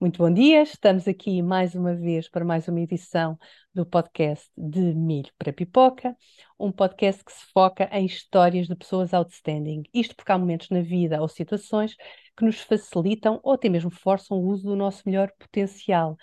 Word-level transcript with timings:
Muito 0.00 0.16
bom 0.16 0.32
dia, 0.32 0.62
estamos 0.62 1.06
aqui 1.06 1.42
mais 1.42 1.74
uma 1.74 1.94
vez 1.94 2.26
para 2.26 2.42
mais 2.42 2.66
uma 2.66 2.80
edição 2.80 3.38
do 3.74 3.84
podcast 3.84 4.50
de 4.56 4.80
Milho 4.94 5.30
para 5.36 5.52
Pipoca, 5.52 6.16
um 6.58 6.72
podcast 6.72 7.22
que 7.22 7.30
se 7.30 7.44
foca 7.52 7.86
em 7.92 8.06
histórias 8.06 8.66
de 8.66 8.74
pessoas 8.74 9.12
outstanding. 9.12 9.82
Isto 9.92 10.16
porque 10.16 10.32
há 10.32 10.38
momentos 10.38 10.70
na 10.70 10.80
vida 10.80 11.20
ou 11.20 11.28
situações 11.28 11.94
que 12.34 12.46
nos 12.46 12.58
facilitam 12.60 13.40
ou 13.42 13.52
até 13.52 13.68
mesmo 13.68 13.90
forçam 13.90 14.38
o 14.38 14.46
uso 14.46 14.70
do 14.70 14.74
nosso 14.74 15.02
melhor 15.04 15.30
potencial. 15.38 16.16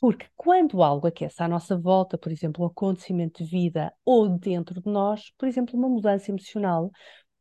Porque 0.00 0.26
quando 0.34 0.82
algo 0.82 1.06
aquece 1.06 1.40
à 1.40 1.46
nossa 1.46 1.78
volta, 1.78 2.18
por 2.18 2.32
exemplo, 2.32 2.64
um 2.64 2.66
acontecimento 2.66 3.44
de 3.44 3.48
vida 3.48 3.92
ou 4.04 4.28
dentro 4.28 4.82
de 4.82 4.90
nós, 4.90 5.30
por 5.38 5.46
exemplo, 5.46 5.78
uma 5.78 5.88
mudança 5.88 6.32
emocional, 6.32 6.90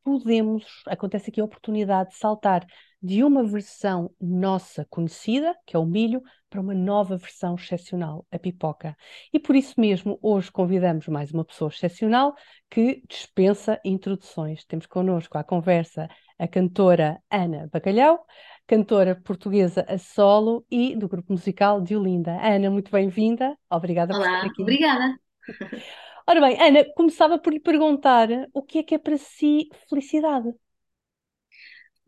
podemos, 0.03 0.63
acontece 0.85 1.31
aqui 1.31 1.41
a 1.41 1.45
oportunidade 1.45 2.11
de 2.11 2.17
saltar 2.17 2.63
de 3.01 3.23
uma 3.23 3.43
versão 3.43 4.11
nossa 4.19 4.85
conhecida, 4.89 5.55
que 5.65 5.75
é 5.75 5.79
o 5.79 5.85
milho, 5.85 6.21
para 6.49 6.59
uma 6.59 6.73
nova 6.73 7.15
versão 7.15 7.55
excepcional, 7.55 8.25
a 8.31 8.37
pipoca. 8.37 8.95
E 9.31 9.39
por 9.39 9.55
isso 9.55 9.79
mesmo, 9.79 10.19
hoje 10.21 10.51
convidamos 10.51 11.07
mais 11.07 11.31
uma 11.31 11.45
pessoa 11.45 11.69
excepcional 11.69 12.35
que 12.69 13.01
dispensa 13.07 13.79
introduções. 13.85 14.65
Temos 14.65 14.85
connosco 14.85 15.37
à 15.37 15.43
conversa 15.43 16.09
a 16.37 16.47
cantora 16.47 17.21
Ana 17.29 17.69
Bacalhau, 17.71 18.25
cantora 18.65 19.15
portuguesa 19.15 19.85
a 19.87 19.97
solo 19.97 20.65
e 20.69 20.95
do 20.95 21.07
grupo 21.07 21.33
musical 21.33 21.81
de 21.81 21.95
Olinda. 21.95 22.37
Ana, 22.41 22.69
muito 22.69 22.91
bem-vinda. 22.91 23.57
Obrigada 23.69 24.13
Olá, 24.13 24.23
por 24.23 24.35
estar 24.35 24.47
aqui. 24.47 24.61
Obrigada. 24.61 25.19
Ora 26.27 26.41
bem, 26.41 26.61
Ana, 26.61 26.85
começava 26.95 27.39
por 27.39 27.51
lhe 27.51 27.59
perguntar 27.59 28.29
o 28.53 28.61
que 28.61 28.79
é 28.79 28.83
que 28.83 28.95
é 28.95 28.97
para 28.97 29.17
si 29.17 29.67
felicidade? 29.89 30.53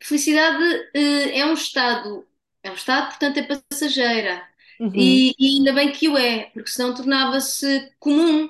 Felicidade 0.01 0.63
uh, 0.63 1.29
é 1.33 1.45
um 1.45 1.53
estado, 1.53 2.25
é 2.63 2.71
um 2.71 2.75
estado, 2.75 3.09
portanto 3.09 3.37
é 3.37 3.43
passageira. 3.43 4.43
Uhum. 4.79 4.91
E, 4.95 5.35
e, 5.37 5.57
ainda 5.57 5.73
bem 5.73 5.91
que 5.91 6.09
o 6.09 6.17
é, 6.17 6.49
porque 6.53 6.71
senão 6.71 6.95
tornava-se 6.95 7.91
comum 7.99 8.49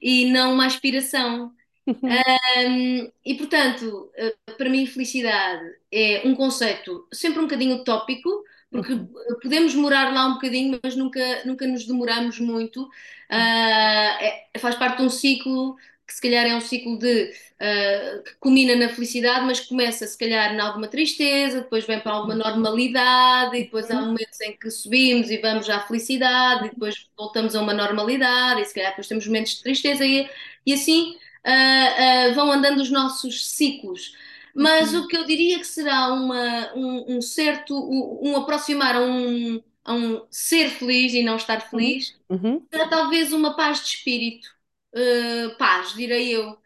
e 0.00 0.30
não 0.30 0.54
uma 0.54 0.66
aspiração. 0.66 1.52
Um, 1.84 3.10
e 3.26 3.34
portanto, 3.34 4.08
uh, 4.16 4.56
para 4.56 4.70
mim, 4.70 4.86
felicidade 4.86 5.64
é 5.90 6.22
um 6.24 6.36
conceito 6.36 7.08
sempre 7.12 7.40
um 7.40 7.44
bocadinho 7.44 7.76
utópico, 7.76 8.30
porque 8.70 8.92
uhum. 8.92 9.08
podemos 9.42 9.74
morar 9.74 10.14
lá 10.14 10.26
um 10.26 10.34
bocadinho, 10.34 10.78
mas 10.82 10.94
nunca, 10.94 11.44
nunca 11.44 11.66
nos 11.66 11.84
demoramos 11.84 12.38
muito. 12.38 12.84
Uh, 12.84 12.88
é, 13.30 14.46
faz 14.58 14.76
parte 14.76 14.98
de 14.98 15.02
um 15.02 15.10
ciclo 15.10 15.76
que 16.12 16.16
se 16.16 16.22
calhar 16.22 16.46
é 16.46 16.54
um 16.54 16.60
ciclo 16.60 16.98
de 16.98 17.32
uh, 17.32 18.22
que 18.22 18.34
culmina 18.38 18.76
na 18.76 18.90
felicidade, 18.90 19.46
mas 19.46 19.60
começa 19.60 20.06
se 20.06 20.18
calhar 20.18 20.54
em 20.54 20.60
alguma 20.60 20.86
tristeza, 20.88 21.62
depois 21.62 21.86
vem 21.86 22.00
para 22.00 22.12
alguma 22.12 22.34
normalidade, 22.34 23.56
e 23.56 23.64
depois 23.64 23.90
há 23.90 23.94
uhum. 23.94 24.06
momentos 24.08 24.40
em 24.42 24.56
que 24.56 24.70
subimos 24.70 25.30
e 25.30 25.38
vamos 25.38 25.70
à 25.70 25.80
felicidade, 25.80 26.66
e 26.66 26.70
depois 26.70 27.08
voltamos 27.16 27.56
a 27.56 27.62
uma 27.62 27.72
normalidade, 27.72 28.60
e 28.60 28.64
se 28.64 28.74
calhar 28.74 28.90
depois 28.90 29.08
temos 29.08 29.26
momentos 29.26 29.56
de 29.56 29.62
tristeza, 29.62 30.04
e, 30.04 30.28
e 30.66 30.74
assim 30.74 31.16
uh, 31.46 32.30
uh, 32.30 32.34
vão 32.34 32.52
andando 32.52 32.80
os 32.80 32.90
nossos 32.90 33.48
ciclos. 33.50 34.12
Mas 34.54 34.92
uhum. 34.92 35.00
o 35.00 35.08
que 35.08 35.16
eu 35.16 35.24
diria 35.24 35.58
que 35.58 35.66
será 35.66 36.12
uma, 36.12 36.74
um, 36.74 37.16
um 37.16 37.22
certo, 37.22 37.74
um, 37.74 38.32
um, 38.32 38.36
aproximar 38.36 38.96
a 38.96 39.00
um, 39.00 39.62
a 39.82 39.94
um 39.94 40.26
ser 40.30 40.68
feliz 40.68 41.14
e 41.14 41.22
não 41.22 41.36
estar 41.36 41.62
uhum. 41.62 41.68
feliz, 41.70 42.14
uhum. 42.28 42.62
será 42.70 42.86
talvez 42.86 43.32
uma 43.32 43.56
paz 43.56 43.80
de 43.80 43.86
espírito, 43.86 44.48
uh, 44.94 45.56
paz, 45.56 45.94
direi 45.94 46.36
eu, 46.36 46.56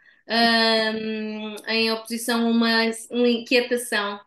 em 1.69 1.91
oposição 1.93 2.47
a 2.47 2.51
uma, 2.51 2.91
uma 3.11 3.29
inquietação. 3.29 4.21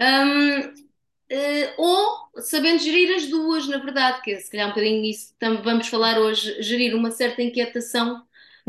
Um, 0.00 0.86
Uh, 1.28 1.74
ou 1.76 2.40
sabendo 2.40 2.78
gerir 2.78 3.16
as 3.16 3.26
duas, 3.26 3.66
na 3.66 3.78
verdade, 3.78 4.22
que 4.22 4.36
se 4.38 4.48
calhar 4.48 4.68
um 4.68 4.70
bocadinho 4.70 5.04
isso 5.04 5.34
também 5.40 5.60
vamos 5.60 5.88
falar 5.88 6.20
hoje, 6.20 6.62
gerir 6.62 6.94
uma 6.94 7.10
certa 7.10 7.42
inquietação 7.42 8.24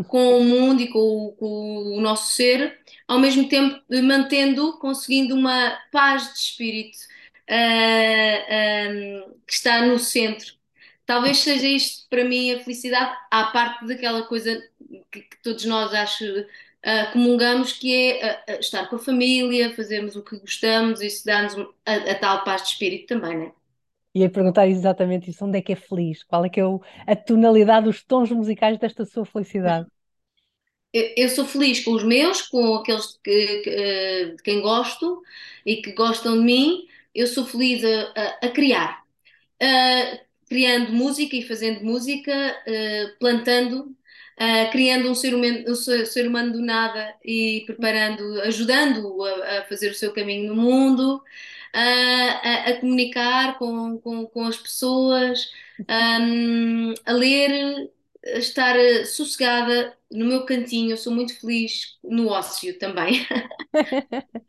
com 0.07 0.39
o 0.39 0.43
mundo 0.43 0.81
e 0.81 0.87
com, 0.87 1.35
com, 1.37 1.95
o 1.97 2.01
nosso 2.01 2.33
ser, 2.33 2.79
ao 3.07 3.19
mesmo 3.19 3.47
tempo 3.47 3.79
mantendo, 4.03 4.77
conseguindo 4.79 5.35
uma 5.35 5.77
paz 5.91 6.33
de 6.33 6.39
espírito 6.39 6.97
uh, 7.49 9.29
um, 9.29 9.35
que 9.45 9.53
está 9.53 9.85
no 9.85 9.99
centro. 9.99 10.56
Talvez 11.07 11.37
seja 11.37 11.65
isto 11.65 12.05
para 12.09 12.25
mim 12.25 12.51
a 12.51 12.59
felicidade, 12.59 13.17
à 13.31 13.45
parte 13.45 13.87
daquela 13.87 14.23
coisa 14.23 14.61
que, 15.09 15.21
que 15.21 15.41
todos 15.41 15.63
nós 15.63 15.93
acho 15.93 16.25
uh, 16.25 17.11
comungamos, 17.13 17.71
que 17.71 17.95
é 17.95 18.43
uh, 18.49 18.59
estar 18.59 18.89
com 18.89 18.97
a 18.97 18.99
família, 18.99 19.73
fazermos 19.73 20.17
o 20.17 20.21
que 20.21 20.37
gostamos, 20.37 20.99
isso 21.01 21.25
dá-nos 21.25 21.55
a, 21.85 21.93
a, 21.93 22.15
tal 22.15 22.43
paz 22.43 22.61
de 22.63 22.67
espírito 22.67 23.07
também, 23.07 23.37
né? 23.37 23.51
Ia 24.13 24.29
perguntar 24.29 24.67
exatamente 24.67 25.29
isso, 25.29 25.45
onde 25.45 25.57
é 25.57 25.61
que 25.61 25.71
é 25.71 25.77
feliz? 25.77 26.23
Qual 26.23 26.43
é 26.43 26.49
que 26.49 26.59
é 26.59 26.65
o, 26.65 26.81
a 27.05 27.15
tonalidade, 27.15 27.87
os 27.87 28.03
tons 28.03 28.29
musicais 28.29 28.77
desta 28.77 29.05
sua 29.05 29.25
felicidade? 29.25 29.87
Eu 30.91 31.29
sou 31.29 31.45
feliz 31.45 31.85
com 31.85 31.91
os 31.91 32.03
meus, 32.03 32.41
com 32.41 32.75
aqueles 32.75 33.17
que, 33.23 33.61
que, 33.61 34.33
de 34.35 34.43
quem 34.43 34.59
gosto 34.59 35.21
e 35.65 35.77
que 35.77 35.93
gostam 35.93 36.37
de 36.37 36.43
mim. 36.43 36.85
Eu 37.15 37.27
sou 37.27 37.45
feliz 37.45 37.81
a, 37.83 38.13
a, 38.15 38.47
a 38.47 38.49
criar, 38.49 39.03
uh, 39.63 40.26
criando 40.49 40.91
música 40.93 41.35
e 41.35 41.43
fazendo 41.47 41.83
música, 41.83 42.31
uh, 42.67 43.19
plantando, 43.19 43.95
uh, 44.39 44.71
criando 44.71 45.09
um 45.09 45.15
ser, 45.15 45.35
humano, 45.35 45.63
um 45.67 45.75
ser 45.75 46.27
humano 46.27 46.53
do 46.53 46.61
nada 46.61 47.15
e 47.23 47.63
preparando, 47.65 48.41
ajudando-o 48.41 49.23
a, 49.23 49.59
a, 49.59 49.63
fazer 49.65 49.91
o 49.91 49.95
seu 49.95 50.13
caminho 50.13 50.53
no 50.53 50.61
mundo, 50.61 51.21
a, 51.73 52.69
a, 52.69 52.79
comunicar 52.79 53.57
com, 53.59 53.97
com, 53.99 54.25
com 54.25 54.45
as 54.45 54.57
pessoas, 54.57 55.51
um, 55.89 56.93
a 57.05 57.11
ler 57.11 57.91
estar 58.23 58.75
eh, 58.77 59.05
sossegada 59.05 59.95
no 60.11 60.25
meu 60.25 60.45
cantinho, 60.45 60.91
eu 60.91 60.97
sou 60.97 61.13
muito 61.13 61.39
feliz 61.39 61.97
no 62.03 62.27
ócio 62.29 62.77
também. 62.79 63.25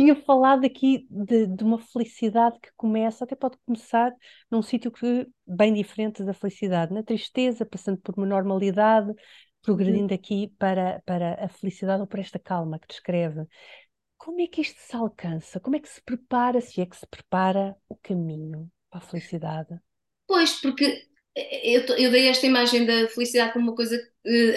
Tinha 0.00 0.16
falado 0.16 0.64
aqui 0.64 1.06
de, 1.10 1.46
de, 1.46 1.62
uma 1.62 1.78
felicidade 1.78 2.58
que 2.58 2.70
começa, 2.74 3.22
até 3.22 3.36
pode 3.36 3.58
começar 3.66 4.10
num 4.50 4.62
sítio 4.62 4.90
que 4.90 5.28
bem 5.46 5.74
diferente 5.74 6.24
da 6.24 6.32
felicidade, 6.32 6.94
na 6.94 7.02
tristeza, 7.02 7.66
passando 7.66 7.98
por 7.98 8.14
uma 8.16 8.26
normalidade, 8.26 9.12
progredindo 9.60 10.08
uhum. 10.08 10.14
aqui 10.14 10.54
para, 10.58 11.02
para 11.04 11.44
a 11.44 11.50
felicidade 11.50 12.00
ou 12.00 12.06
para 12.06 12.22
esta 12.22 12.38
calma 12.38 12.78
que 12.78 12.88
descreve. 12.88 13.44
Como 14.16 14.40
é 14.40 14.46
que 14.46 14.62
isto 14.62 14.80
se 14.80 14.96
alcança? 14.96 15.60
Como 15.60 15.76
é 15.76 15.80
que 15.80 15.88
se 15.90 16.02
prepara, 16.02 16.62
se 16.62 16.80
é 16.80 16.86
que 16.86 16.96
se 16.96 17.06
prepara 17.06 17.76
o 17.86 17.94
caminho 17.96 18.72
para 18.88 19.00
a 19.00 19.02
felicidade? 19.02 19.78
Pois, 20.26 20.62
porque 20.62 21.10
eu, 21.36 21.82
eu, 21.98 22.10
dei 22.10 22.26
esta 22.28 22.46
imagem 22.46 22.86
da 22.86 23.06
felicidade 23.08 23.52
como 23.52 23.66
uma 23.66 23.76
coisa 23.76 24.00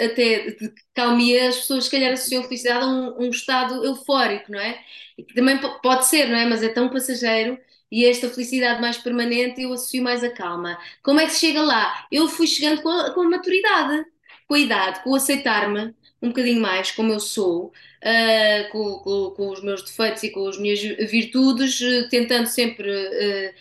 até 0.06 0.52
de 0.52 0.74
calmia, 0.94 1.50
as 1.50 1.58
pessoas 1.58 1.86
se 1.86 1.92
calhar 1.92 2.12
associam 2.12 2.44
felicidade 2.44 2.84
a 2.84 2.88
um, 2.88 3.26
um, 3.26 3.30
estado 3.30 3.84
eufórico, 3.86 4.52
não 4.52 4.60
é? 4.60 4.80
E 5.18 5.24
que 5.24 5.34
também 5.34 5.60
pode 5.82 6.06
ser, 6.06 6.28
não 6.28 6.38
é? 6.38 6.46
Mas 6.46 6.64
é 6.64 6.70
tão 6.70 6.90
passageiro 6.90 7.58
e 7.94 8.06
esta 8.06 8.28
felicidade 8.28 8.82
mais 8.82 8.98
permanente 8.98 9.62
eu 9.62 9.72
associo 9.72 10.02
mais 10.04 10.24
a 10.24 10.32
calma. 10.32 10.80
Como 11.04 11.20
é 11.20 11.26
que 11.26 11.34
se 11.34 11.42
chega 11.42 11.62
lá? 11.62 12.08
Eu 12.12 12.28
fui 12.28 12.48
chegando 12.48 12.82
com 12.82 12.90
a, 12.90 13.12
com 13.12 13.22
a 13.22 13.30
maturidade, 13.30 14.04
com 14.48 14.56
a 14.56 14.60
idade, 14.60 15.04
com 15.04 15.12
o 15.12 15.16
aceitar-me 15.16 15.94
um 16.20 16.30
bocadinho 16.30 16.60
mais 16.60 16.90
como 16.90 17.14
eu 17.14 17.20
sou, 17.20 17.66
uh, 17.68 18.72
com, 18.72 19.00
com, 19.00 19.32
com, 19.36 19.50
os 19.50 19.62
meus 19.62 19.84
defeitos 19.84 20.24
e 20.24 20.32
com 20.32 20.48
as 20.48 20.58
minhas 20.58 20.80
virtudes, 20.80 21.80
uh, 21.82 22.10
tentando 22.10 22.48
sempre 22.48 22.90
uh, 22.90 23.54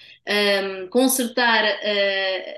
um, 0.85 0.87
consertar 0.89 1.65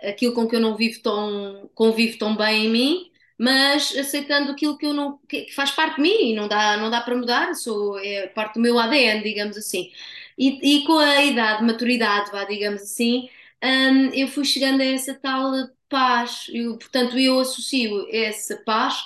aquilo 0.08 0.34
com 0.34 0.46
que 0.46 0.54
eu 0.54 0.60
não 0.60 0.76
vivo 0.76 1.00
tão, 1.02 1.70
convivo 1.74 2.18
tão 2.18 2.36
bem 2.36 2.66
em 2.66 2.68
mim, 2.68 3.10
mas 3.38 3.96
aceitando 3.96 4.52
aquilo 4.52 4.78
que 4.78 4.86
eu 4.86 4.94
não 4.94 5.18
que, 5.28 5.50
faz 5.52 5.70
parte 5.70 5.96
de 5.96 6.02
mim 6.02 6.30
e 6.30 6.34
não 6.34 6.48
dá, 6.48 6.76
não 6.76 6.90
dá 6.90 7.00
para 7.00 7.16
mudar, 7.16 7.54
sou, 7.54 7.98
é 7.98 8.26
parte 8.28 8.54
do 8.54 8.60
meu 8.60 8.78
ADN, 8.78 9.22
digamos 9.22 9.56
assim. 9.56 9.90
E, 10.38 10.80
e 10.80 10.84
com 10.84 10.98
a 10.98 11.22
idade, 11.24 11.64
maturidade, 11.64 12.30
vá, 12.30 12.44
digamos 12.44 12.82
assim, 12.82 13.28
um, 13.62 14.10
eu 14.12 14.28
fui 14.28 14.44
chegando 14.44 14.80
a 14.80 14.84
essa 14.84 15.14
tal 15.14 15.52
paz. 15.88 16.46
Eu, 16.52 16.76
portanto, 16.76 17.18
eu 17.18 17.40
associo 17.40 18.06
essa 18.10 18.56
paz 18.58 18.96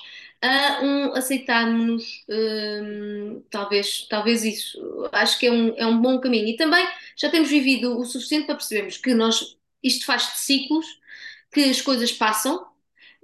a 0.40 0.80
um 0.82 1.12
aceitarmos 1.14 2.24
um, 2.28 3.42
talvez, 3.50 4.06
talvez 4.08 4.44
isso. 4.44 4.78
Acho 5.12 5.38
que 5.38 5.46
é 5.46 5.52
um, 5.52 5.74
é 5.76 5.86
um 5.86 6.00
bom 6.00 6.18
caminho. 6.20 6.48
E 6.48 6.56
também 6.56 6.86
já 7.16 7.28
temos 7.30 7.50
vivido 7.50 7.98
o 7.98 8.04
suficiente 8.04 8.46
para 8.46 8.56
percebermos 8.56 8.96
que 8.96 9.14
nós, 9.14 9.56
isto 9.82 10.06
faz 10.06 10.32
de 10.32 10.38
ciclos, 10.40 10.86
que 11.52 11.64
as 11.64 11.80
coisas 11.80 12.12
passam, 12.12 12.66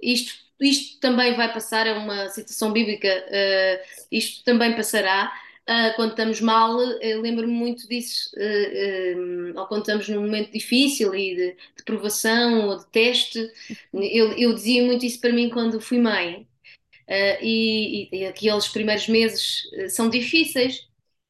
isto, 0.01 0.33
isto 0.59 0.99
também 0.99 1.35
vai 1.35 1.51
passar, 1.53 1.87
é 1.87 1.93
uma 1.93 2.29
citação 2.29 2.71
bíblica, 2.71 3.07
uh, 3.07 4.05
isto 4.11 4.43
também 4.43 4.75
passará. 4.75 5.31
Uh, 5.67 5.95
quando 5.95 6.11
estamos 6.11 6.39
mal, 6.41 6.75
lembro-me 6.75 7.51
muito 7.51 7.87
disso, 7.89 8.29
uh, 8.37 9.59
ou 9.59 9.65
quando 9.65 9.81
estamos 9.81 10.07
num 10.07 10.21
momento 10.21 10.51
difícil 10.51 11.13
e 11.15 11.35
de, 11.35 11.51
de 11.77 11.83
provação 11.83 12.69
ou 12.69 12.77
de 12.77 12.85
teste. 12.87 13.51
Eu, 13.93 14.31
eu, 14.33 14.53
dizia 14.53 14.83
muito 14.83 15.05
isso 15.05 15.19
para 15.19 15.33
mim 15.33 15.49
quando 15.49 15.81
fui 15.81 15.99
mãe. 15.99 16.47
E, 17.41 18.09
e, 18.11 18.25
aqueles 18.25 18.67
primeiros 18.67 19.07
meses 19.07 19.63
são 19.89 20.09
difíceis 20.09 20.87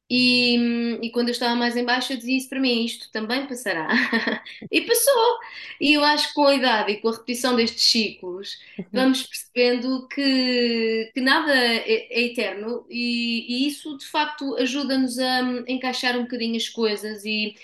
E, 0.08 0.56
e 1.02 1.10
quando 1.10 1.28
eu 1.28 1.32
estava 1.32 1.56
mais 1.56 1.76
em 1.76 1.84
baixo, 1.84 2.12
eu 2.12 2.16
dizia 2.16 2.36
isso 2.38 2.48
para 2.48 2.60
mim: 2.60 2.84
isto 2.84 3.10
também 3.10 3.46
passará. 3.46 3.88
e 4.70 4.80
passou. 4.82 5.38
E 5.80 5.94
eu 5.94 6.04
acho 6.04 6.28
que 6.28 6.34
com 6.34 6.46
a 6.46 6.54
idade 6.54 6.92
e 6.92 6.96
com 7.00 7.08
a 7.08 7.12
repetição 7.12 7.56
destes 7.56 7.82
ciclos, 7.84 8.58
Uhum. 8.78 8.86
vamos 8.92 9.22
percebendo 9.24 10.06
que, 10.08 11.10
que 11.14 11.20
nada 11.20 11.52
é, 11.54 12.08
é 12.12 12.22
eterno, 12.26 12.86
e, 12.90 13.64
e 13.64 13.68
isso 13.68 13.96
de 13.98 14.06
facto 14.06 14.56
ajuda-nos 14.56 15.18
a 15.18 15.40
encaixar 15.68 16.16
um 16.18 16.22
bocadinho 16.22 16.56
as 16.56 16.68
coisas 16.68 17.24
e 17.24 17.56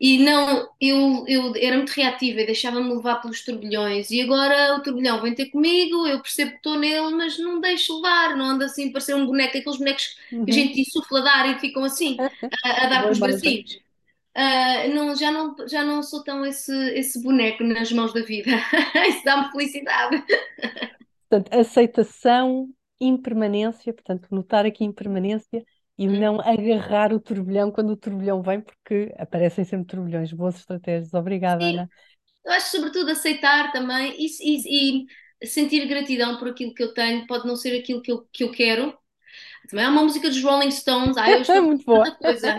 e 0.00 0.18
não, 0.18 0.68
eu, 0.80 1.24
eu 1.28 1.52
era 1.56 1.76
muito 1.76 1.90
reativa 1.92 2.40
e 2.40 2.46
deixava-me 2.46 2.92
levar 2.94 3.16
pelos 3.22 3.44
turbilhões. 3.44 4.10
E 4.10 4.20
agora 4.20 4.76
o 4.76 4.82
turbilhão 4.82 5.22
vem 5.22 5.34
ter 5.34 5.46
comigo, 5.50 6.06
eu 6.06 6.20
percebo 6.20 6.50
que 6.52 6.56
estou 6.58 6.78
nele, 6.78 7.10
mas 7.14 7.38
não 7.38 7.60
deixo 7.60 7.96
levar, 7.96 8.36
não 8.36 8.46
ando 8.46 8.64
assim 8.64 8.90
para 8.92 9.00
ser 9.00 9.14
um 9.14 9.26
boneco, 9.26 9.56
aqueles 9.56 9.78
bonecos 9.78 10.16
que 10.44 10.50
a 10.50 10.54
Uhum. 10.54 10.54
gente 10.54 10.80
insufla 10.80 11.22
de 11.22 11.28
ar 11.28 11.56
e 11.56 11.60
ficam 11.60 11.84
assim, 11.84 12.24
a, 12.64 12.84
a 12.86 12.88
dar 12.88 13.06
com 13.06 13.12
os 13.12 13.20
bracinhos. 13.20 13.78
Ah, 14.34 14.88
não, 14.88 15.14
já, 15.16 15.30
não, 15.32 15.56
já 15.68 15.84
não 15.84 16.02
sou 16.02 16.24
tão 16.24 16.44
esse, 16.46 16.72
esse 16.94 17.22
boneco 17.22 17.64
nas 17.64 17.92
mãos 17.92 18.12
da 18.14 18.22
vida. 18.22 18.50
Isso 19.08 19.24
dá-me 19.24 19.50
felicidade. 19.52 20.24
Portanto, 21.28 21.52
aceitação, 21.58 22.68
impermanência, 23.00 23.92
portanto, 23.92 24.28
notar 24.30 24.64
aqui 24.66 24.84
impermanência 24.84 25.64
e 25.98 26.08
não 26.08 26.40
agarrar 26.40 27.12
o 27.12 27.20
turbilhão 27.20 27.70
quando 27.72 27.90
o 27.90 27.96
turbilhão 27.96 28.42
vem, 28.42 28.60
porque 28.60 29.14
aparecem 29.18 29.64
sempre 29.64 29.86
turbilhões. 29.86 30.32
Boas 30.32 30.56
estratégias. 30.56 31.14
Obrigada, 31.14 31.66
Sim, 31.70 31.70
Ana. 31.70 31.90
eu 32.44 32.52
acho 32.52 32.70
sobretudo 32.70 33.10
aceitar 33.10 33.72
também 33.72 34.14
e, 34.18 34.26
e- 34.42 35.06
e 35.42 35.46
sentir 35.48 35.86
gratidão 35.88 36.38
por 36.38 36.48
aquilo 36.48 36.74
que 36.74 36.82
eu 36.82 36.94
tenho, 36.94 37.26
pode 37.28 37.46
não 37.46 37.56
ser 37.56 37.78
aquilo 37.80 38.02
que 38.02 38.12
eu, 38.12 38.26
que 38.32 38.44
eu 38.44 38.52
quero. 38.52 38.96
Também 39.70 39.84
há 39.86 39.90
uma 39.90 40.04
música 40.04 40.28
dos 40.30 40.42
Rolling 40.42 40.70
Stones, 40.72 41.16
ah, 41.18 41.30
eu 41.32 41.42
estou 41.42 41.62
Muito 41.66 41.84
boa. 41.84 42.04
coisa, 42.20 42.54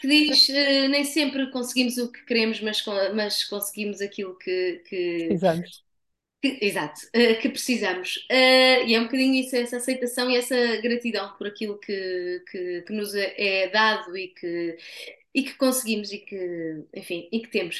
que 0.00 0.08
diz 0.08 0.48
eh, 0.50 0.88
nem 0.88 1.04
sempre 1.04 1.50
conseguimos 1.52 1.98
o 1.98 2.12
que 2.12 2.24
queremos, 2.26 2.60
mas, 2.62 2.84
mas 3.14 3.44
conseguimos 3.44 4.00
aquilo 4.02 4.36
que, 4.38 4.82
que- 4.88 5.40
Precisamos. 5.40 5.84
Que- 6.42 6.58
exato, 6.62 7.00
eh, 7.12 7.34
que 7.36 7.48
precisamos. 7.50 8.26
Eh, 8.30 8.86
e 8.86 8.94
é 8.94 9.00
um 9.00 9.04
bocadinho 9.04 9.34
isso, 9.34 9.56
essa 9.56 9.76
aceitação 9.78 10.30
e 10.30 10.36
essa 10.36 10.56
gratidão 10.82 11.36
por 11.36 11.46
aquilo 11.46 11.78
que, 11.78 12.42
que, 12.50 12.82
que 12.82 12.92
nos 12.92 13.14
é 13.14 13.68
dado 13.70 14.16
e 14.16 14.28
que, 14.28 14.76
e 15.34 15.42
que 15.44 15.54
conseguimos 15.56 16.12
e 16.12 16.18
que, 16.18 16.84
enfim, 16.94 17.28
e 17.32 17.40
que 17.40 17.48
temos. 17.50 17.78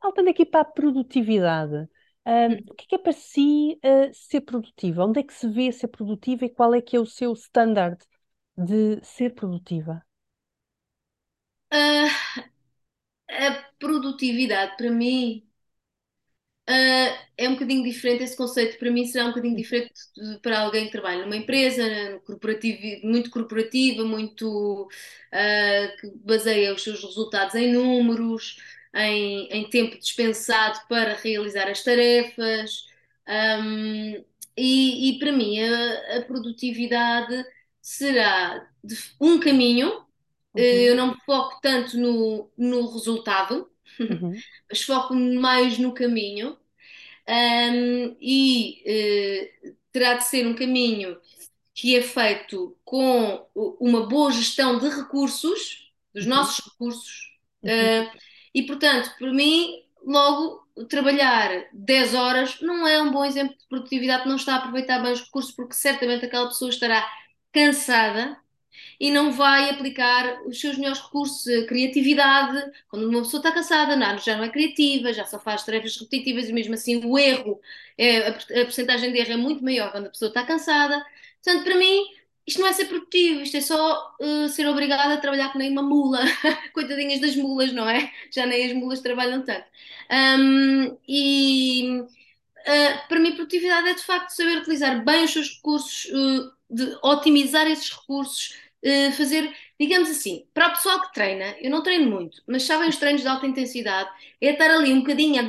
Saltando 0.00 0.30
aqui 0.30 0.44
para 0.46 0.60
a 0.62 0.64
produtividade. 0.64 1.88
Ahm, 2.24 2.58
o 2.70 2.74
que 2.74 2.84
é 2.84 2.86
que 2.88 2.94
é 2.96 2.98
para 2.98 3.12
si, 3.12 3.78
ah, 3.82 4.10
ser 4.12 4.40
produtiva? 4.42 5.04
Onde 5.04 5.20
é 5.20 5.22
que 5.22 5.32
se 5.34 5.48
vê 5.48 5.72
ser 5.72 5.88
produtiva 5.88 6.44
e 6.44 6.50
qual 6.50 6.74
é 6.74 6.80
que 6.82 6.96
é 6.96 7.00
o 7.00 7.06
seu 7.06 7.32
standard 7.32 7.98
de 8.56 9.02
ser 9.04 9.34
produtiva? 9.34 10.04
Ah, 11.70 12.32
a 13.28 13.50
produtividade 13.80 14.76
para 14.76 14.90
mim. 14.90 15.44
Uh, 16.68 17.18
é 17.36 17.48
um 17.48 17.54
bocadinho 17.54 17.82
diferente 17.82 18.22
esse 18.22 18.36
conceito. 18.36 18.78
Para 18.78 18.90
mim, 18.90 19.04
será 19.06 19.24
um 19.26 19.28
bocadinho 19.30 19.56
diferente 19.56 19.92
de- 20.16 20.38
para 20.40 20.60
alguém 20.60 20.86
que 20.86 20.92
trabalha 20.92 21.22
numa 21.24 21.36
empresa 21.36 21.84
no 22.12 22.20
corporativo, 22.20 23.06
muito 23.06 23.30
corporativa, 23.30 24.04
muito 24.04 24.84
uh, 24.86 25.96
que 26.00 26.08
baseia 26.24 26.72
os 26.72 26.82
seus 26.82 27.02
resultados 27.02 27.54
em 27.56 27.72
números, 27.72 28.58
em, 28.94 29.48
em 29.50 29.68
tempo 29.70 29.98
dispensado 29.98 30.80
para 30.88 31.14
realizar 31.16 31.68
as 31.68 31.82
tarefas. 31.82 32.86
Um, 33.28 34.24
e, 34.56 35.10
e 35.16 35.18
para 35.18 35.32
mim, 35.32 35.58
a, 35.60 36.18
a 36.18 36.22
produtividade 36.24 37.44
será 37.80 38.68
um 39.20 39.40
caminho. 39.40 39.90
Uh, 40.56 40.58
Uhum, 40.58 40.86
Eu 40.88 40.96
não 40.96 41.08
me 41.14 41.20
foco 41.26 41.60
tanto 41.62 41.96
no, 41.98 42.50
no 42.58 42.92
resultado, 42.92 43.70
uhum, 44.00 44.32
mas 44.68 44.82
foco 44.82 45.14
mais 45.14 45.78
no 45.78 45.92
caminho. 45.92 46.56
Um, 47.28 48.16
e 48.20 48.82
eh, 48.84 49.72
terá 49.92 50.14
de 50.14 50.24
ser 50.24 50.44
um 50.46 50.54
caminho 50.54 51.16
que 51.74 51.96
é 51.96 52.02
feito 52.02 52.76
com 52.84 53.46
uma 53.54 54.06
boa 54.06 54.32
gestão 54.32 54.78
de 54.78 54.88
recursos, 54.88 55.92
dos 56.12 56.24
uhum, 56.24 56.30
nossos 56.30 56.64
recursos, 56.64 57.38
uhum, 57.62 57.70
eh, 57.70 58.12
e 58.54 58.62
portanto, 58.64 59.14
para 59.18 59.32
mim, 59.32 59.82
logo 60.04 60.62
trabalhar 60.88 61.68
10 61.72 62.14
horas 62.14 62.60
não 62.60 62.86
é 62.86 63.00
um 63.00 63.10
bom 63.10 63.24
exemplo 63.24 63.56
de 63.56 63.66
produtividade, 63.68 64.28
não 64.28 64.36
está 64.36 64.54
a 64.54 64.58
aproveitar 64.58 65.00
bem 65.00 65.12
os 65.12 65.22
recursos, 65.22 65.52
porque 65.52 65.74
certamente 65.74 66.24
aquela 66.24 66.48
pessoa 66.48 66.70
estará 66.70 67.08
cansada 67.52 68.36
e 68.98 69.10
não 69.10 69.32
vai 69.32 69.70
aplicar 69.70 70.42
os 70.46 70.60
seus 70.60 70.76
melhores 70.76 71.00
recursos, 71.00 71.46
a 71.46 71.66
criatividade. 71.66 72.72
Quando 72.88 73.08
uma 73.08 73.22
pessoa 73.22 73.40
está 73.40 73.52
cansada, 73.52 73.96
não, 73.96 74.18
já 74.18 74.36
não 74.36 74.44
é 74.44 74.48
criativa, 74.48 75.12
já 75.12 75.24
só 75.24 75.38
faz 75.38 75.64
tarefas 75.64 75.96
repetitivas 75.96 76.48
e 76.48 76.52
mesmo 76.52 76.74
assim 76.74 77.04
o 77.04 77.18
erro, 77.18 77.60
é, 77.98 78.28
a, 78.28 78.30
a 78.30 78.64
porcentagem 78.64 79.12
de 79.12 79.18
erro 79.18 79.32
é 79.32 79.36
muito 79.36 79.62
maior 79.64 79.90
quando 79.90 80.06
a 80.06 80.10
pessoa 80.10 80.28
está 80.28 80.44
cansada. 80.44 81.04
Portanto, 81.42 81.64
para 81.64 81.76
mim, 81.76 82.04
isto 82.46 82.60
não 82.60 82.68
é 82.68 82.72
ser 82.72 82.86
produtivo, 82.86 83.42
isto 83.42 83.56
é 83.56 83.60
só 83.60 84.14
uh, 84.20 84.48
ser 84.48 84.66
obrigada 84.68 85.14
a 85.14 85.18
trabalhar 85.18 85.52
que 85.52 85.58
nem 85.58 85.70
uma 85.70 85.82
mula. 85.82 86.20
Coitadinhas 86.74 87.20
das 87.20 87.36
mulas, 87.36 87.72
não 87.72 87.88
é? 87.88 88.10
Já 88.30 88.46
nem 88.46 88.66
as 88.66 88.72
mulas 88.72 89.00
trabalham 89.00 89.42
tanto. 89.42 89.66
Um, 90.10 90.96
e 91.08 92.04
Uh, 92.62 93.08
para 93.08 93.18
mim, 93.18 93.34
produtividade 93.34 93.88
é 93.88 93.94
de 93.94 94.02
facto 94.02 94.30
saber 94.30 94.58
utilizar 94.58 95.04
bem 95.04 95.24
os 95.24 95.32
seus 95.32 95.56
recursos, 95.56 96.04
uh, 96.06 96.52
de 96.70 96.96
otimizar 97.02 97.66
esses 97.66 97.90
recursos, 97.90 98.56
uh, 98.84 99.12
fazer, 99.12 99.54
digamos 99.78 100.10
assim, 100.10 100.46
para 100.52 100.68
o 100.68 100.72
pessoal 100.72 101.00
que 101.02 101.12
treina, 101.12 101.56
eu 101.60 101.70
não 101.70 101.82
treino 101.82 102.10
muito, 102.10 102.42
mas 102.46 102.64
sabem 102.64 102.88
os 102.88 102.96
treinos 102.96 103.22
de 103.22 103.28
alta 103.28 103.46
intensidade, 103.46 104.10
é 104.40 104.52
estar 104.52 104.70
ali 104.70 104.92
um 104.92 105.00
bocadinho 105.00 105.40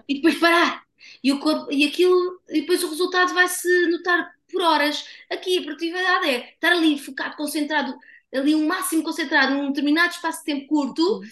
e 0.08 0.14
depois 0.14 0.38
parar. 0.38 0.82
E, 1.24 1.32
o 1.32 1.40
corpo, 1.40 1.72
e 1.72 1.86
aquilo, 1.86 2.40
e 2.48 2.60
depois 2.60 2.82
o 2.84 2.90
resultado 2.90 3.32
vai-se 3.32 3.68
notar 3.86 4.34
por 4.50 4.62
horas. 4.62 5.04
Aqui 5.30 5.58
a 5.58 5.62
produtividade 5.62 6.28
é 6.28 6.50
estar 6.52 6.72
ali 6.72 6.98
focado, 6.98 7.36
concentrado, 7.36 7.96
ali 8.34 8.54
o 8.54 8.66
máximo 8.66 9.02
concentrado 9.02 9.54
num 9.54 9.68
determinado 9.68 10.12
espaço 10.12 10.40
de 10.40 10.44
tempo 10.44 10.66
curto 10.66 11.02
uhum. 11.02 11.22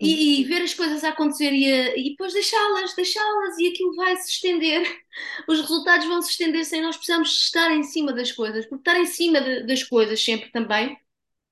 E, 0.00 0.40
e 0.42 0.44
ver 0.44 0.62
as 0.62 0.74
coisas 0.74 1.04
a 1.04 1.10
acontecer 1.10 1.52
e, 1.52 1.72
a- 1.72 1.96
e 1.96 2.10
depois 2.10 2.32
deixá-las, 2.32 2.94
deixá-las 2.94 3.58
e 3.58 3.68
aquilo 3.68 3.94
vai 3.96 4.16
se 4.16 4.30
estender. 4.30 4.82
Os 5.48 5.60
resultados 5.60 6.06
vão 6.06 6.20
se 6.22 6.30
estender 6.32 6.64
sem 6.64 6.82
nós 6.82 6.96
precisamos 6.96 7.30
estar 7.30 7.70
em 7.72 7.82
cima 7.82 8.12
das 8.12 8.32
coisas, 8.32 8.66
porque 8.66 8.88
estar 8.88 9.00
em 9.00 9.06
cima 9.06 9.40
de- 9.40 9.64
das 9.66 9.82
coisas 9.84 10.22
sempre 10.24 10.50
também, 10.50 10.96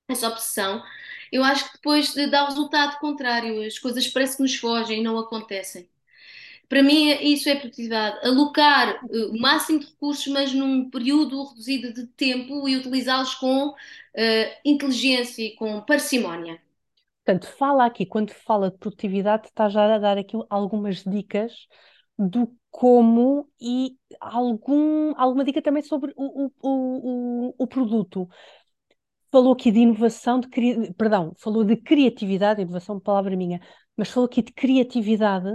essa 0.09 0.27
obsessão, 0.29 0.83
eu 1.31 1.43
acho 1.43 1.65
que 1.67 1.73
depois 1.77 2.13
de- 2.13 2.27
dá 2.27 2.43
o 2.45 2.47
resultado 2.47 2.99
contrário, 2.99 3.65
as 3.65 3.79
coisas 3.79 4.07
parece 4.07 4.37
que 4.37 4.43
nos 4.43 4.55
fogem 4.55 4.99
e 5.01 5.03
não 5.03 5.17
acontecem. 5.19 5.89
Para 6.69 6.81
mim, 6.83 7.09
isso 7.21 7.49
é 7.49 7.55
produtividade. 7.55 8.25
Alocar 8.27 8.89
eh, 9.11 9.25
o 9.27 9.37
máximo 9.39 9.79
de 9.79 9.85
recursos, 9.87 10.27
mas 10.27 10.53
num 10.53 10.89
período 10.89 11.43
reduzido 11.49 11.93
de 11.93 12.07
tempo 12.07 12.67
e 12.67 12.75
utilizá-los 12.77 13.35
com 13.35 13.75
eh, 14.15 14.59
inteligência 14.65 15.43
e 15.43 15.55
com 15.55 15.81
parcimónia. 15.81 16.59
Portanto, 17.25 17.47
fala 17.57 17.85
aqui, 17.85 18.05
quando 18.05 18.31
fala 18.33 18.69
de 18.71 18.77
produtividade, 18.77 19.47
está 19.47 19.69
já 19.69 19.95
a 19.95 19.97
dar 19.99 20.17
aqui 20.17 20.35
algumas 20.49 21.03
dicas 21.03 21.53
do 22.17 22.53
como 22.69 23.49
e 23.61 23.97
algum, 24.19 25.13
alguma 25.17 25.43
dica 25.45 25.61
também 25.61 25.83
sobre 25.83 26.13
o, 26.17 26.47
o, 26.61 27.49
o, 27.49 27.55
o 27.57 27.67
produto. 27.67 28.27
Falou 29.31 29.53
aqui 29.53 29.71
de 29.71 29.79
inovação, 29.79 30.39
de, 30.39 30.47
cri- 30.47 30.93
perdão, 30.93 31.33
falou 31.39 31.63
de 31.63 31.75
criatividade, 31.75 32.61
inovação, 32.61 32.99
palavra 32.99 33.35
minha, 33.35 33.59
mas 33.97 34.09
falou 34.09 34.27
aqui 34.27 34.41
de 34.43 34.53
criatividade 34.53 35.49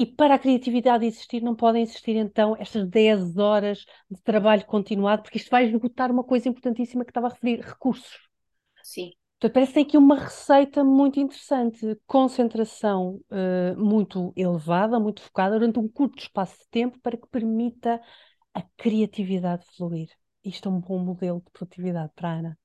e 0.00 0.06
para 0.06 0.34
a 0.36 0.38
criatividade 0.40 1.06
existir 1.06 1.42
não 1.42 1.56
podem 1.56 1.82
existir 1.82 2.16
então 2.16 2.56
estas 2.58 2.88
10 2.88 3.36
horas 3.38 3.86
de 4.10 4.22
trabalho 4.22 4.66
continuado, 4.66 5.22
porque 5.22 5.38
isto 5.38 5.50
vai 5.50 5.66
esgotar 5.66 6.10
uma 6.12 6.24
coisa 6.24 6.48
importantíssima 6.48 7.04
que 7.04 7.10
estava 7.12 7.28
a 7.28 7.30
referir, 7.30 7.60
recursos. 7.62 8.18
Sim. 8.82 9.12
Portanto, 9.48 9.52
parece 9.54 9.70
que 9.72 9.74
tem 9.74 9.84
aqui 9.84 9.96
uma 9.98 10.16
receita 10.18 10.82
muito 10.84 11.20
interessante, 11.20 11.96
concentração 12.06 13.20
eh, 13.30 13.74
muito 13.76 14.32
elevada, 14.36 14.98
muito 15.00 15.20
focada, 15.22 15.58
durante 15.58 15.78
um 15.78 15.88
curto 15.88 16.18
espaço 16.20 16.58
de 16.60 16.68
tempo 16.70 16.98
para 17.00 17.16
que 17.16 17.26
permita 17.28 18.00
a 18.54 18.62
criatividade 18.76 19.64
fluir. 19.76 20.08
Isto 20.44 20.68
é 20.68 20.72
um 20.72 20.80
bom 20.80 20.98
modelo 20.98 21.40
de 21.40 21.50
produtividade 21.52 22.12
para 22.16 22.30
a 22.30 22.32
Ana. 22.38 22.58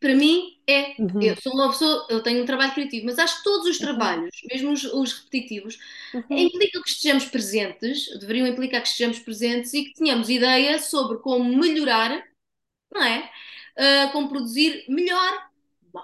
Para 0.00 0.14
mim 0.14 0.60
é. 0.68 0.96
Eu 1.20 1.34
Uhum, 1.34 1.36
sou 1.40 1.52
uma 1.54 1.70
pessoa, 1.70 2.06
eu 2.10 2.22
tenho 2.22 2.42
um 2.42 2.46
trabalho 2.46 2.74
criativo, 2.74 3.06
mas 3.06 3.18
acho 3.18 3.38
que 3.38 3.44
todos 3.44 3.66
os 3.68 3.78
uhum, 3.78 3.78
trabalhos, 3.78 4.30
mesmo 4.50 4.72
os, 4.72 4.84
os 4.84 5.12
repetitivos, 5.12 5.78
uhum, 6.12 6.50
implicam 6.52 6.82
que 6.82 6.88
estejamos 6.90 7.24
presentes, 7.26 8.06
deveriam 8.18 8.46
implicar 8.46 8.82
que 8.82 8.88
estejamos 8.88 9.18
presentes 9.20 9.72
e 9.72 9.84
que 9.84 9.94
tenhamos 9.94 10.28
ideia 10.28 10.78
sobre 10.78 11.18
como 11.18 11.44
melhorar, 11.56 12.22
não 12.92 13.02
é? 13.04 13.30
Ah, 13.78 14.10
como 14.12 14.28
produzir 14.30 14.84
melhor 14.88 15.50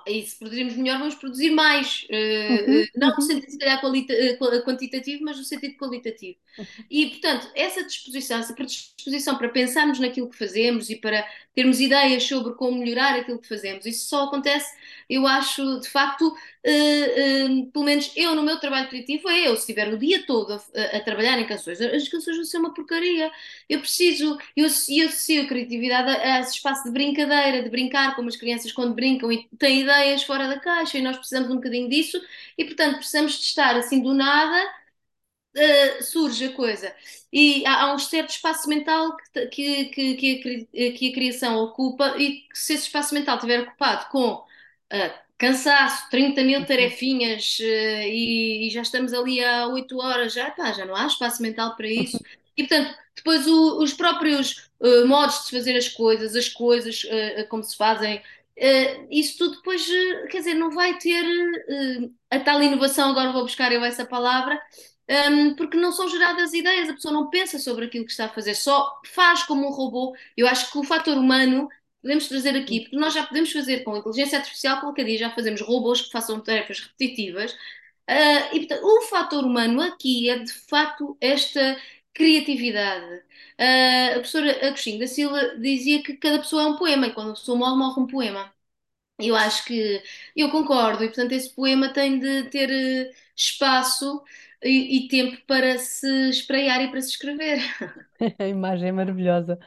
e 0.06 0.22
se 0.22 0.38
produzirmos 0.38 0.76
melhor, 0.76 0.98
vamos 0.98 1.14
produzir 1.14 1.50
mais. 1.50 2.06
Uhum, 2.10 2.82
Uh, 2.82 2.86
não 2.96 3.08
no 3.08 3.14
uhum, 3.14 3.20
sentido, 3.20 3.50
se 3.50 3.58
calhar, 3.58 3.84
uh, 3.84 4.64
quantitativo, 4.64 5.24
mas 5.24 5.36
no 5.36 5.44
sentido 5.44 5.76
qualitativo. 5.76 6.38
uhum. 6.58 6.64
E, 6.90 7.06
portanto, 7.06 7.50
essa 7.54 7.84
disposição, 7.84 8.38
essa 8.38 8.54
predisposição 8.54 9.36
para 9.36 9.48
pensarmos 9.48 9.98
naquilo 9.98 10.28
que 10.28 10.38
fazemos 10.38 10.90
e 10.90 10.96
para 10.96 11.26
termos 11.54 11.80
ideias 11.80 12.22
sobre 12.22 12.54
como 12.54 12.78
melhorar 12.78 13.18
aquilo 13.18 13.38
que 13.38 13.48
fazemos, 13.48 13.84
isso 13.84 14.08
só 14.08 14.24
acontece, 14.24 14.72
eu 15.08 15.26
acho, 15.26 15.80
de 15.80 15.88
facto, 15.88 16.28
uh, 16.28 16.32
uh, 16.32 17.66
pelo 17.72 17.84
menos 17.84 18.12
eu 18.14 18.34
no 18.34 18.42
meu 18.42 18.58
trabalho 18.58 18.88
criativo, 18.88 19.28
é 19.28 19.48
eu, 19.48 19.56
se 19.56 19.62
estiver 19.62 19.92
o 19.92 19.98
dia 19.98 20.24
todo 20.24 20.52
a, 20.52 20.96
a, 20.96 21.00
trabalhar 21.00 21.38
em 21.38 21.46
canções, 21.46 21.80
as 21.80 22.08
canções 22.08 22.36
vão 22.36 22.44
ser 22.44 22.58
uma 22.58 22.72
porcaria. 22.72 23.30
Eu 23.68 23.80
preciso, 23.80 24.38
eu, 24.56 24.66
eu 24.66 25.06
associo 25.06 25.42
a 25.42 25.46
criatividade 25.46 26.10
a, 26.10 26.36
a 26.36 26.40
esse 26.40 26.54
espaço 26.54 26.84
de 26.84 26.90
brincadeira, 26.90 27.62
de 27.62 27.70
brincar 27.70 28.14
como 28.14 28.28
as 28.28 28.36
crianças 28.36 28.72
quando 28.72 28.94
brincam 28.94 29.30
e 29.32 29.48
têm 29.58 29.79
ideias 29.80 30.22
fora 30.22 30.48
da 30.48 30.60
caixa 30.60 30.98
e 30.98 31.02
nós 31.02 31.16
precisamos 31.16 31.50
um 31.50 31.56
bocadinho 31.56 31.88
disso 31.88 32.20
e, 32.56 32.64
portanto, 32.64 32.96
precisamos 32.96 33.32
de 33.38 33.44
estar 33.44 33.76
assim 33.76 34.00
do 34.02 34.14
nada. 34.14 34.80
Uh, 35.52 36.04
surge 36.04 36.44
a 36.44 36.52
coisa 36.52 36.94
e 37.32 37.66
há, 37.66 37.82
há 37.82 37.92
um 37.92 37.98
certo 37.98 38.30
espaço 38.30 38.68
mental 38.68 39.16
que, 39.50 39.86
que, 39.86 40.14
que, 40.14 40.14
que, 40.14 40.68
a, 40.72 40.92
que 40.96 41.10
a 41.10 41.12
criação 41.12 41.56
ocupa 41.56 42.14
e 42.16 42.42
que 42.42 42.56
se 42.56 42.74
esse 42.74 42.84
espaço 42.84 43.12
mental 43.12 43.34
estiver 43.34 43.62
ocupado 43.62 44.08
com 44.10 44.34
uh, 44.34 44.46
cansaço, 45.40 46.08
30 46.10 46.44
mil 46.44 46.66
tarefinhas 46.66 47.58
uh, 47.60 47.62
e, 47.62 48.68
e, 48.68 48.70
já 48.70 48.82
estamos 48.82 49.12
ali 49.12 49.42
há 49.42 49.66
8 49.66 49.98
horas, 49.98 50.34
já, 50.34 50.50
pá, 50.50 50.70
já 50.72 50.84
não 50.84 50.94
há 50.94 51.06
espaço 51.06 51.42
mental 51.42 51.74
para 51.76 51.88
isso. 51.88 52.18
E 52.56 52.64
portanto, 52.64 52.94
depois 53.16 53.46
o, 53.46 53.82
os 53.82 53.94
próprios 53.94 54.68
uh, 54.80 55.06
modos 55.06 55.46
de 55.46 55.50
fazer 55.50 55.76
as 55.76 55.88
coisas, 55.88 56.36
as 56.36 56.48
coisas 56.48 57.04
uh, 57.04 57.48
como 57.48 57.62
se 57.64 57.76
fazem, 57.76 58.20
Uh, 58.60 59.06
isso 59.10 59.38
tudo 59.38 59.56
depois, 59.56 59.88
uh, 59.88 60.28
quer 60.28 60.38
dizer, 60.38 60.54
não 60.54 60.70
vai 60.70 60.98
ter 60.98 61.24
uh, 61.24 62.14
a 62.30 62.38
tal 62.40 62.62
inovação, 62.62 63.10
agora 63.10 63.32
vou 63.32 63.42
buscar 63.42 63.72
eu 63.72 63.82
essa 63.82 64.04
palavra, 64.04 64.60
um, 65.08 65.12
ehm, 65.14 65.54
porque 65.54 65.78
não 65.78 65.90
são 65.90 66.06
geradas 66.08 66.52
ideias, 66.52 66.90
a 66.90 66.92
pessoa 66.92 67.14
não 67.14 67.30
pensa 67.30 67.58
sobre 67.58 67.86
aquilo 67.86 68.04
que 68.04 68.10
está 68.10 68.26
a 68.26 68.28
fazer, 68.28 68.54
só 68.54 69.00
faz 69.06 69.42
como 69.44 69.66
um 69.66 69.70
robô. 69.70 70.14
Eu 70.36 70.46
acho 70.46 70.70
que 70.70 70.78
o 70.78 70.84
fator 70.84 71.16
humano 71.16 71.68
podemos 72.02 72.28
trazer 72.28 72.54
aqui, 72.54 72.80
porque 72.80 72.96
nós 72.96 73.14
já 73.14 73.26
podemos 73.26 73.50
fazer 73.50 73.82
com 73.82 73.96
inteligência 73.96 74.38
artificial, 74.38 74.80
qualquer 74.80 75.04
dia 75.04 75.18
já 75.18 75.30
fazemos 75.30 75.62
robôs 75.62 76.02
que 76.02 76.10
façam 76.12 76.38
tarefas 76.40 76.80
repetitivas, 76.80 77.56
e 78.52 78.58
portanto, 78.66 78.84
o 78.84 79.02
fator 79.02 79.44
humano 79.44 79.80
aqui 79.80 80.28
é 80.30 80.38
de 80.38 80.52
facto 80.52 81.16
esta 81.20 81.76
criatividade. 82.14 83.22
Uh, 83.58 84.10
a 84.10 84.14
professora 84.14 84.66
Agostinho 84.66 84.98
da 84.98 85.06
Silva 85.06 85.56
dizia 85.58 86.02
que 86.02 86.16
cada 86.16 86.38
pessoa 86.38 86.62
é 86.62 86.66
um 86.66 86.76
poema 86.76 87.06
e 87.06 87.12
quando 87.14 87.30
a 87.30 87.34
pessoa 87.34 87.58
morre, 87.58 87.76
morre 87.76 88.00
um 88.00 88.06
poema. 88.06 88.52
Eu 89.18 89.36
acho 89.36 89.64
que 89.66 90.02
eu 90.36 90.50
concordo, 90.50 91.04
e 91.04 91.08
portanto 91.08 91.32
esse 91.32 91.54
poema 91.54 91.92
tem 91.92 92.18
de 92.18 92.44
ter 92.50 92.70
uh, 92.70 93.14
espaço 93.36 94.22
e, 94.62 95.06
e, 95.06 95.08
tempo 95.08 95.38
para 95.46 95.78
se 95.78 96.30
espreiar 96.30 96.82
e 96.82 96.90
para 96.90 97.02
se 97.02 97.10
escrever. 97.10 97.58
A 98.38 98.46
imagem 98.46 98.88
é 98.88 98.92
maravilhosa. 98.92 99.58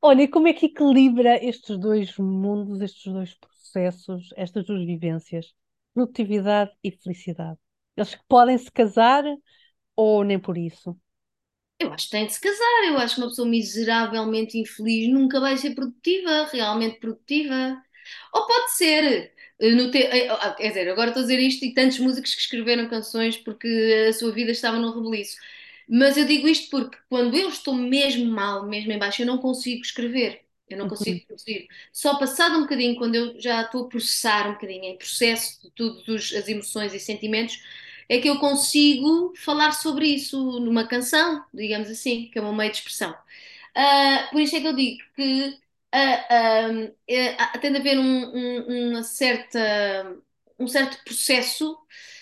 Olha, 0.00 0.22
e 0.22 0.28
como 0.28 0.48
é 0.48 0.52
que 0.52 0.66
equilibra 0.66 1.44
estes 1.44 1.78
dois 1.78 2.16
mundos, 2.18 2.80
estes 2.80 3.12
dois 3.12 3.34
processos, 3.34 4.30
estas 4.36 4.64
duas 4.66 4.84
vivências, 4.84 5.52
produtividade 5.92 6.70
e 6.82 6.90
felicidade? 6.90 7.58
Eles 7.96 8.16
podem 8.28 8.56
se 8.56 8.70
casar 8.70 9.24
ou 9.96 10.22
nem 10.22 10.38
por 10.38 10.56
isso? 10.56 10.96
Eu 11.78 11.92
acho 11.92 12.06
que 12.06 12.10
tem 12.10 12.26
de 12.26 12.32
se 12.32 12.40
casar. 12.40 12.84
Eu 12.86 12.98
acho 12.98 13.14
que 13.14 13.20
uma 13.20 13.28
pessoa 13.28 13.48
miseravelmente 13.48 14.58
infeliz 14.58 15.08
nunca 15.08 15.40
vai 15.40 15.56
ser 15.56 15.74
produtiva, 15.74 16.48
realmente 16.52 16.98
produtiva. 16.98 17.82
Ou 18.32 18.46
pode 18.46 18.72
ser. 18.76 19.32
Eh, 19.60 19.74
no 19.74 19.90
te... 19.90 19.98
Eh, 19.98 20.28
ah, 20.30 20.52
quer 20.54 20.68
dizer, 20.68 20.88
agora 20.90 21.10
estou 21.10 21.22
a 21.22 21.26
dizer 21.26 21.40
isto 21.40 21.64
e 21.64 21.74
tantos 21.74 21.98
músicos 22.00 22.34
que 22.34 22.40
escreveram 22.40 22.88
canções 22.88 23.36
porque 23.36 24.06
a 24.08 24.12
sua 24.12 24.32
vida 24.32 24.50
estava 24.52 24.78
no 24.78 24.92
rebuliço. 24.94 25.36
Mas 25.88 26.16
eu 26.16 26.26
digo 26.26 26.48
isto 26.48 26.68
porque 26.70 26.98
quando 27.08 27.36
eu 27.36 27.48
estou 27.48 27.74
mesmo 27.74 28.26
mal, 28.26 28.66
mesmo 28.66 28.92
em 28.92 28.98
baixo, 28.98 29.22
eu 29.22 29.26
não 29.26 29.38
consigo 29.38 29.82
escrever. 29.82 30.44
Eu 30.68 30.78
não 30.78 30.88
consigo 30.88 31.24
produzir. 31.26 31.66
Só 31.92 32.18
passado 32.18 32.58
um 32.58 32.62
bocadinho, 32.62 32.96
quando 32.96 33.14
eu 33.14 33.40
já 33.40 33.62
estou 33.62 33.86
a 33.86 33.88
processar 33.88 34.48
um 34.50 34.52
bocadinho, 34.54 34.84
em 34.84 34.98
processo 34.98 35.62
de 35.62 35.70
todas 35.70 36.32
as 36.34 36.46
emoções 36.48 36.92
e 36.92 37.00
sentimentos, 37.00 37.58
é 38.08 38.18
que 38.20 38.28
eu 38.28 38.38
consigo 38.38 39.34
falar 39.36 39.72
sobre 39.72 40.06
isso 40.06 40.58
numa 40.60 40.86
canção, 40.86 41.44
digamos 41.52 41.90
assim, 41.90 42.30
que 42.30 42.38
é 42.38 42.42
um 42.42 42.54
meio 42.54 42.70
de 42.70 42.78
expressão. 42.78 43.12
Uh, 43.12 44.30
por 44.30 44.40
isso 44.40 44.56
é 44.56 44.60
que 44.60 44.66
eu 44.66 44.74
digo 44.74 44.98
que 45.14 45.58
uh, 45.94 46.94
uh, 47.54 47.60
tem 47.60 47.70
de 47.72 47.78
haver 47.78 47.98
um, 47.98 48.02
um, 48.04 48.90
uma 48.90 49.02
certa, 49.02 50.16
um 50.58 50.66
certo 50.66 51.02
processo 51.04 51.78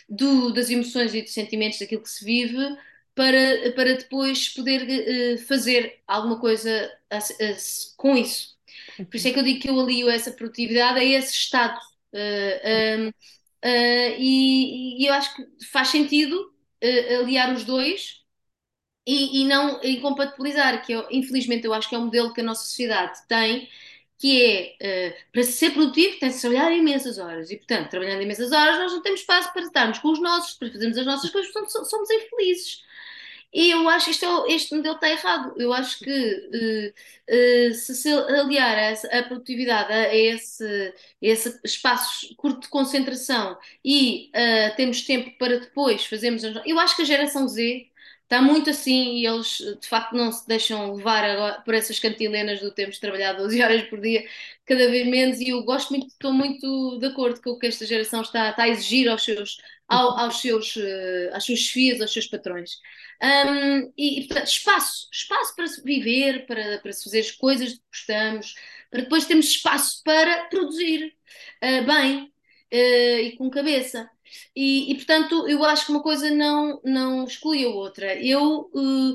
do, 0.09 0.52
das 0.52 0.71
emoções 0.71 1.14
e 1.14 1.23
dos 1.23 1.33
sentimentos 1.33 1.78
daquilo 1.78 2.02
que 2.02 2.11
se 2.11 2.25
vive 2.25 2.76
para, 3.14 3.73
para 3.75 3.95
depois 3.97 4.49
poder 4.50 5.38
fazer 5.47 6.00
alguma 6.07 6.38
coisa 6.38 6.93
com 7.97 8.16
isso. 8.16 8.57
Por 8.97 9.16
isso 9.16 9.28
é 9.28 9.33
que 9.33 9.38
eu 9.38 9.43
digo 9.43 9.61
que 9.61 9.71
eu 9.71 9.81
alio 9.81 10.11
essa 10.11 10.31
produtividade 10.33 10.99
a 10.99 11.05
esse 11.05 11.33
estado. 11.33 11.78
Um, 12.12 13.09
Uh, 13.09 13.12
e, 14.18 15.02
e, 15.02 15.06
eu 15.06 15.14
acho 15.14 15.35
que 15.35 15.64
faz 15.66 15.88
sentido 15.88 16.52
uh, 16.85 17.20
aliar 17.20 17.52
os 17.54 17.64
dois 17.64 18.23
e, 19.06 19.42
e, 19.42 19.44
não 19.46 19.80
incompatibilizar, 19.82 20.85
que 20.85 20.92
eu, 20.92 21.06
infelizmente 21.11 21.66
eu 21.66 21.75
acho 21.75 21.88
que 21.88 21.94
é 21.94 21.99
um 21.99 22.06
modelo 22.06 22.32
que 22.35 22.40
a 22.40 22.44
nossa 22.44 22.64
sociedade 22.64 23.18
tem, 23.28 23.68
que 24.18 24.76
é, 24.80 25.11
uh, 25.11 25.32
para 25.32 25.42
ser 25.42 25.70
produtivo 25.73 26.18
tem-se 26.18 26.40
trabalhar 26.40 26.73
imensas 26.73 27.18
horas, 27.18 27.50
e 27.50 27.56
portanto, 27.56 27.90
trabalhando 27.90 28.23
imensas 28.23 28.52
horas, 28.52 28.78
nós 28.78 28.92
não 28.92 29.02
temos 29.02 29.20
espaço 29.20 29.52
para 29.52 29.62
estarmos 29.62 29.99
com 29.99 30.11
os 30.12 30.20
nossos, 30.20 30.54
para 30.58 30.70
fazermos 30.73 30.99
as 30.99 31.06
nossas 31.06 31.30
coisas, 31.30 31.52
portanto 31.52 31.88
somos 31.88 32.11
infelizes. 32.11 32.86
E 33.56 33.70
eu 33.70 33.88
acho 33.88 34.04
que 34.04 34.10
este, 34.10 34.26
é, 34.26 34.54
este 34.54 34.76
modelo 34.76 34.96
está 34.96 35.08
errado. 35.08 35.54
Eu 35.56 35.72
acho 35.72 35.98
que 36.00 36.10
uh, 36.10 37.70
uh, 37.70 37.75
se, 37.75 37.94
se 37.94 38.12
aliar 38.12 38.76
a, 38.78 39.18
a 39.18 39.22
produtividade 39.22 39.90
a, 39.90 40.14
esse, 40.14 40.94
esse 41.22 41.58
espaço 41.64 42.34
curto 42.36 42.60
de 42.60 42.68
concentração 42.68 43.56
e 43.82 44.30
uh, 44.34 44.76
temos 44.76 45.00
tempo 45.06 45.30
para 45.38 45.58
depois 45.58 46.04
fazermos. 46.04 46.42
Eu 46.66 46.78
acho 46.78 46.96
que 46.96 47.02
a 47.02 47.06
geração 47.06 47.48
Z 47.48 47.86
está 48.26 48.42
muito 48.42 48.71
assim 48.71 49.18
e 49.18 49.26
eles 49.26 49.59
de 49.80 49.88
facto 49.88 50.14
não 50.14 50.33
se 50.33 50.47
deixam 50.49 50.95
levar 50.95 51.25
agora 51.25 51.61
por 51.62 51.75
essas 51.75 51.99
cantilenas 51.99 52.61
do 52.61 52.73
temos 52.73 52.97
de 52.97 53.00
trabalhar 53.00 53.35
12 53.35 53.62
horas 53.62 53.83
por 53.85 54.00
dia, 54.00 54.26
cada 54.64 54.90
vez 54.90 55.06
menos. 55.06 55.40
E 55.40 55.50
eu 55.50 55.62
gosto 55.62 55.90
muito, 55.90 56.09
estou 56.09 56.33
muito 56.33 56.99
de 56.99 57.06
acordo 57.06 57.40
com 57.40 57.50
o 57.50 57.59
que 57.59 57.66
esta 57.66 57.87
geração 57.87 58.23
está, 58.23 58.50
está 58.50 58.64
a 58.64 58.68
exigir 58.68 59.09
aos 59.09 59.25
seus, 59.25 59.59
ao, 59.88 60.18
aos 60.18 60.40
seus, 60.40 60.76
às 61.33 61.45
suas 61.45 61.66
filhas, 61.68 62.00
aos 62.00 62.12
seus 62.12 62.26
patrões. 62.26 62.73
Um, 63.23 63.92
e, 63.97 64.21
e, 64.21 64.26
portanto, 64.26 64.49
espaço, 64.49 65.09
espaço 65.12 65.54
para 65.54 65.66
se 65.68 65.83
viver, 65.83 66.47
para, 66.47 66.78
para 66.78 66.92
se 66.92 67.04
fazer 67.04 67.21
as 67.21 67.30
coisas 67.30 67.75
que 67.75 67.80
gostamos, 67.90 68.54
para 68.90 69.02
depois 69.02 69.25
termos 69.25 69.47
espaço 69.47 70.02
para 70.04 70.47
produzir 70.49 71.14
uh, 71.62 71.87
bem 71.87 72.25
uh, 72.73 73.21
e 73.21 73.37
com 73.37 73.49
cabeça. 73.50 74.11
E, 74.54 74.92
e, 74.92 74.95
portanto, 74.97 75.49
eu 75.49 75.64
acho 75.64 75.87
que 75.87 75.92
uma 75.92 76.02
coisa 76.02 76.30
não, 76.30 76.80
não 76.85 77.25
exclui 77.25 77.64
a 77.64 77.68
outra. 77.68 78.14
Eu, 78.23 78.71
uh, 78.75 79.14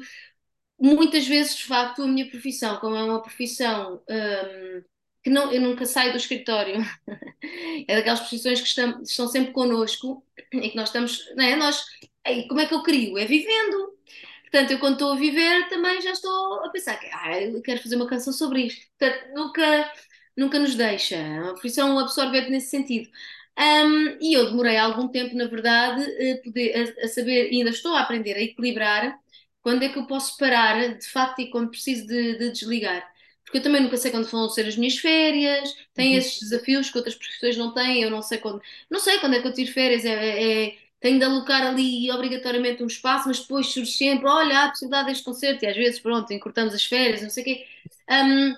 muitas 0.80 1.28
vezes, 1.28 1.56
de 1.58 1.66
facto, 1.66 2.04
a 2.04 2.08
minha 2.08 2.30
profissão, 2.30 2.78
como 2.80 2.96
é 2.96 3.04
uma 3.04 3.22
profissão 3.22 4.02
um, 4.10 4.84
que 5.24 5.30
não, 5.30 5.52
eu 5.52 5.62
nunca 5.62 5.86
saio 5.86 6.12
do 6.12 6.18
escritório, 6.18 6.76
é 7.88 7.96
daquelas 7.96 8.20
profissões 8.22 8.62
que 8.62 8.68
estão, 8.68 9.02
estão 9.04 9.28
sempre 9.28 9.54
connosco 9.54 10.26
e 10.52 10.70
que 10.70 10.76
nós 10.76 10.90
estamos, 10.90 11.24
não 11.36 11.44
é? 11.44 11.56
Nós 11.56 11.86
Aí, 12.26 12.48
como 12.48 12.60
é 12.60 12.68
que 12.68 12.74
eu 12.74 12.84
crio? 12.84 13.18
É 13.18 13.26
vivendo. 13.26 13.98
Portanto, 14.44 14.72
eu 14.72 14.80
quando 14.80 14.94
estou 14.94 15.14
a 15.14 15.16
viver 15.16 15.70
também 15.70 16.02
já 16.02 16.12
estou 16.12 16.66
a 16.66 16.70
pensar 16.70 16.98
que 17.00 17.08
ah, 17.08 17.62
quero 17.64 17.82
fazer 17.82 17.96
uma 17.96 18.08
canção 18.08 18.34
sobre 18.34 18.64
isto. 18.68 18.88
Portanto, 18.98 19.34
nunca, 19.34 19.94
nunca 20.38 20.60
nos 20.60 20.76
deixa. 20.76 21.18
Uma 21.18 21.54
profissão 21.54 21.98
absorvente 22.00 22.50
nesse 22.52 22.70
sentido. 22.70 23.10
Um, 23.58 24.18
e 24.20 24.34
eu 24.34 24.50
demorei 24.50 24.78
algum 24.78 25.08
tempo, 25.08 25.36
na 25.36 25.46
verdade, 25.48 26.02
a, 26.04 26.44
poder, 26.44 26.96
a, 27.00 27.06
a 27.06 27.08
saber, 27.08 27.50
ainda 27.52 27.70
estou 27.70 27.94
a 27.94 28.02
aprender 28.02 28.34
a 28.34 28.42
equilibrar 28.42 29.20
quando 29.62 29.84
é 29.84 29.90
que 29.90 30.00
eu 30.00 30.08
posso 30.08 30.38
parar, 30.38 30.98
de 30.98 31.08
facto, 31.08 31.40
e 31.40 31.50
quando 31.52 31.70
preciso 31.70 32.08
de, 32.08 32.38
de 32.38 32.52
desligar. 32.52 33.08
Porque 33.44 33.58
eu 33.60 33.64
também 33.64 33.82
nunca 33.82 33.98
sei 33.98 34.12
quando 34.12 34.28
vão 34.30 34.50
ser 34.50 34.66
as 34.66 34.78
minhas 34.78 34.98
férias, 34.98 35.76
tem 35.94 36.14
uhum. 36.14 36.18
esses 36.20 36.40
desafios 36.40 36.90
que 36.90 36.98
outras 36.98 37.16
profissões 37.16 37.58
não 37.58 37.74
têm, 37.74 38.02
eu 38.02 38.10
não 38.10 38.22
sei 38.22 38.38
quando. 38.38 38.62
Não 38.90 39.00
sei 39.00 39.20
quando 39.20 39.36
é 39.36 39.42
que 39.42 39.48
eu 39.48 39.54
tiro 39.54 39.72
férias, 39.72 40.06
é, 40.06 40.68
é 40.70 40.78
tenho 41.02 41.18
de 41.20 41.26
alocar 41.26 41.64
ali 41.64 42.10
obrigatoriamente 42.12 42.84
um 42.84 42.88
espaço, 42.88 43.28
mas 43.28 43.40
depois 43.40 43.68
surge 43.68 43.92
sempre, 43.92 44.28
olha, 44.28 44.60
há 44.60 44.66
a 44.66 44.70
possibilidade 44.70 45.08
deste 45.10 45.24
concerto, 45.24 45.66
e 45.66 45.68
às 45.68 45.76
vezes, 45.76 46.00
pronto, 46.00 46.32
encurtamos 46.32 46.74
as 46.74 46.86
férias, 46.86 47.22
não 47.22 47.30
sei 47.30 47.44
o 47.44 47.46
quê. 47.46 47.68
Um, 48.10 48.56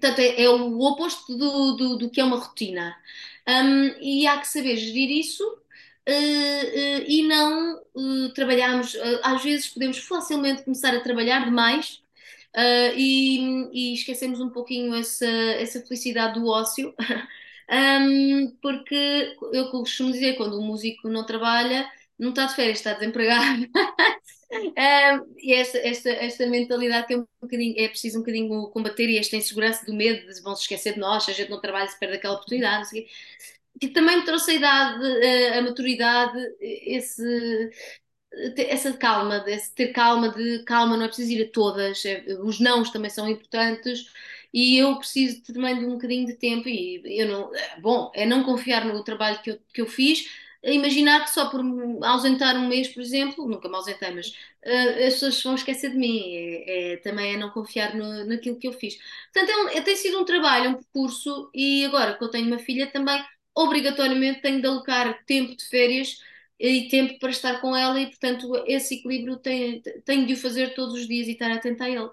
portanto, 0.00 0.18
é, 0.20 0.42
é, 0.42 0.48
o 0.48 0.80
oposto 0.80 1.36
do, 1.36 1.72
do, 1.76 1.98
do, 1.98 2.10
que 2.10 2.20
é 2.20 2.24
uma 2.24 2.38
rotina. 2.38 2.96
Um, 3.48 3.86
e 4.00 4.26
há 4.26 4.38
que 4.38 4.48
saber 4.48 4.76
gerir 4.76 5.10
isso 5.10 5.44
uh, 5.44 6.12
uh, 6.12 7.04
e 7.06 7.22
não 7.26 7.80
uh, 7.94 8.32
trabalharmos, 8.34 8.96
às 9.22 9.42
vezes 9.42 9.68
podemos 9.68 9.98
facilmente 9.98 10.62
começar 10.62 10.94
a 10.94 11.00
trabalhar 11.00 11.44
demais 11.44 12.00
e, 12.96 13.68
e 13.72 13.94
esquecemos 13.94 14.40
um 14.40 14.50
pouquinho 14.50 14.94
essa, 14.94 15.26
essa 15.26 15.80
felicidade 15.82 16.40
do 16.40 16.48
ócio 16.48 16.94
Um, 17.70 18.50
porque 18.60 19.36
eu 19.52 19.70
costumo 19.70 20.10
dizer, 20.10 20.36
quando 20.36 20.58
o 20.58 20.62
músico 20.62 21.08
não 21.08 21.24
trabalha, 21.24 21.88
não 22.18 22.30
está 22.30 22.46
de 22.46 22.56
férias, 22.56 22.78
está 22.78 22.94
desempregado. 22.94 23.68
e 25.38 25.52
esta, 25.54 25.78
esta, 25.78 26.10
esta 26.10 26.46
mentalidade 26.46 27.06
que 27.06 27.14
é 27.14 27.18
um 27.18 27.26
bocadinho, 27.40 27.74
é 27.78 27.88
preciso 27.88 28.18
um 28.18 28.20
bocadinho 28.22 28.68
combater 28.70 29.08
e 29.08 29.18
esta 29.18 29.36
insegurança 29.36 29.84
do 29.86 29.94
medo 29.94 30.26
de 30.32 30.40
vão 30.42 30.56
se 30.56 30.62
esquecer 30.62 30.94
de 30.94 31.00
nós, 31.00 31.24
se 31.24 31.30
a 31.30 31.34
gente 31.34 31.50
não 31.50 31.60
trabalha, 31.60 31.88
se 31.88 31.98
perde 31.98 32.16
aquela 32.16 32.34
oportunidade. 32.34 32.88
Que 33.80 33.88
também 33.88 34.24
trouxe 34.24 34.52
a 34.52 34.54
idade, 34.54 35.04
a, 35.54 35.58
a 35.58 35.62
maturidade, 35.62 36.38
esse, 36.60 37.70
essa 38.56 38.92
calma, 38.96 39.44
esse 39.48 39.74
ter 39.74 39.88
calma 39.92 40.28
de 40.30 40.62
calma, 40.64 40.96
não 40.96 41.04
é 41.04 41.08
preciso 41.08 41.32
ir 41.32 41.44
a 41.48 41.50
todas, 41.50 42.04
é, 42.04 42.24
os 42.42 42.60
nãos 42.60 42.90
também 42.90 43.10
são 43.10 43.28
importantes 43.28 44.06
e 44.52 44.78
eu 44.78 44.96
preciso 44.98 45.42
também 45.42 45.78
de 45.78 45.84
um 45.86 45.92
bocadinho 45.92 46.26
de 46.26 46.34
tempo 46.34 46.68
e 46.68 47.02
eu 47.20 47.28
não, 47.28 47.50
bom, 47.80 48.10
é 48.14 48.26
não 48.26 48.44
confiar 48.44 48.84
no 48.84 49.02
trabalho 49.04 49.40
que 49.42 49.50
eu, 49.52 49.58
que 49.72 49.80
eu 49.80 49.86
fiz, 49.86 50.26
imaginar 50.62 51.24
que 51.24 51.30
só 51.30 51.50
por 51.50 51.62
me 51.62 52.04
ausentar 52.04 52.56
um 52.56 52.68
mês, 52.68 52.88
por 52.88 53.00
exemplo, 53.00 53.48
nunca 53.48 53.68
me 53.68 53.74
ausentei, 53.76 54.10
mas 54.10 54.28
uh, 54.28 55.06
as 55.06 55.14
pessoas 55.14 55.42
vão 55.42 55.54
esquecer 55.54 55.90
de 55.90 55.96
mim, 55.96 56.20
é, 56.34 56.94
é, 56.94 56.96
também 56.98 57.34
é 57.34 57.36
não 57.36 57.50
confiar 57.50 57.94
no, 57.94 58.24
naquilo 58.26 58.58
que 58.58 58.68
eu 58.68 58.72
fiz. 58.72 58.98
Portanto, 59.32 59.50
é, 59.50 59.56
um, 59.64 59.68
é 59.68 59.80
tem 59.80 59.96
sido 59.96 60.20
um 60.20 60.24
trabalho, 60.24 60.70
um 60.70 60.74
percurso 60.74 61.50
e 61.54 61.84
agora 61.84 62.16
que 62.16 62.24
eu 62.24 62.30
tenho 62.30 62.46
uma 62.46 62.58
filha 62.58 62.86
também, 62.90 63.22
obrigatoriamente 63.54 64.42
tenho 64.42 64.60
de 64.60 64.66
alocar 64.66 65.24
tempo 65.24 65.56
de 65.56 65.64
férias 65.66 66.20
e 66.58 66.88
tempo 66.88 67.18
para 67.18 67.30
estar 67.30 67.60
com 67.60 67.74
ela 67.74 67.98
e, 67.98 68.06
portanto, 68.06 68.62
esse 68.66 68.96
equilíbrio 68.96 69.38
tenho, 69.38 69.80
tenho 70.04 70.26
de 70.26 70.34
o 70.34 70.36
fazer 70.36 70.74
todos 70.74 70.94
os 70.94 71.08
dias 71.08 71.26
e 71.26 71.32
estar 71.32 71.50
atenta 71.50 71.84
a 71.84 71.90
ele. 71.90 72.10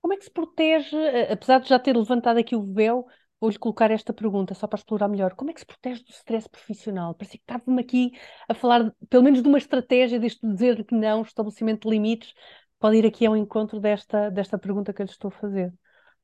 Como 0.00 0.14
é 0.14 0.16
que 0.16 0.24
se 0.24 0.30
protege, 0.30 0.96
apesar 1.30 1.58
de 1.58 1.68
já 1.68 1.78
ter 1.78 1.96
levantado 1.96 2.38
aqui 2.38 2.54
o 2.56 2.72
véu, 2.72 3.06
vou-lhe 3.40 3.58
colocar 3.58 3.90
esta 3.90 4.12
pergunta 4.12 4.54
só 4.54 4.66
para 4.66 4.78
explorar 4.78 5.08
melhor. 5.08 5.34
Como 5.34 5.50
é 5.50 5.54
que 5.54 5.60
se 5.60 5.66
protege 5.66 6.02
do 6.02 6.10
stress 6.10 6.48
profissional? 6.48 7.14
Parecia 7.14 7.38
que 7.38 7.44
estava-me 7.44 7.80
aqui 7.80 8.12
a 8.48 8.54
falar, 8.54 8.92
pelo 9.08 9.22
menos, 9.22 9.42
de 9.42 9.48
uma 9.48 9.58
estratégia 9.58 10.18
deste 10.18 10.46
dizer 10.46 10.84
que 10.84 10.94
não, 10.94 11.22
estabelecimento 11.22 11.88
de 11.88 11.94
limites. 11.94 12.34
Pode 12.78 12.96
ir 12.96 13.06
aqui 13.06 13.26
ao 13.26 13.36
encontro 13.36 13.80
desta, 13.80 14.30
desta 14.30 14.58
pergunta 14.58 14.92
que 14.92 15.02
eu 15.02 15.06
lhe 15.06 15.12
estou 15.12 15.28
a 15.28 15.32
fazer. 15.32 15.72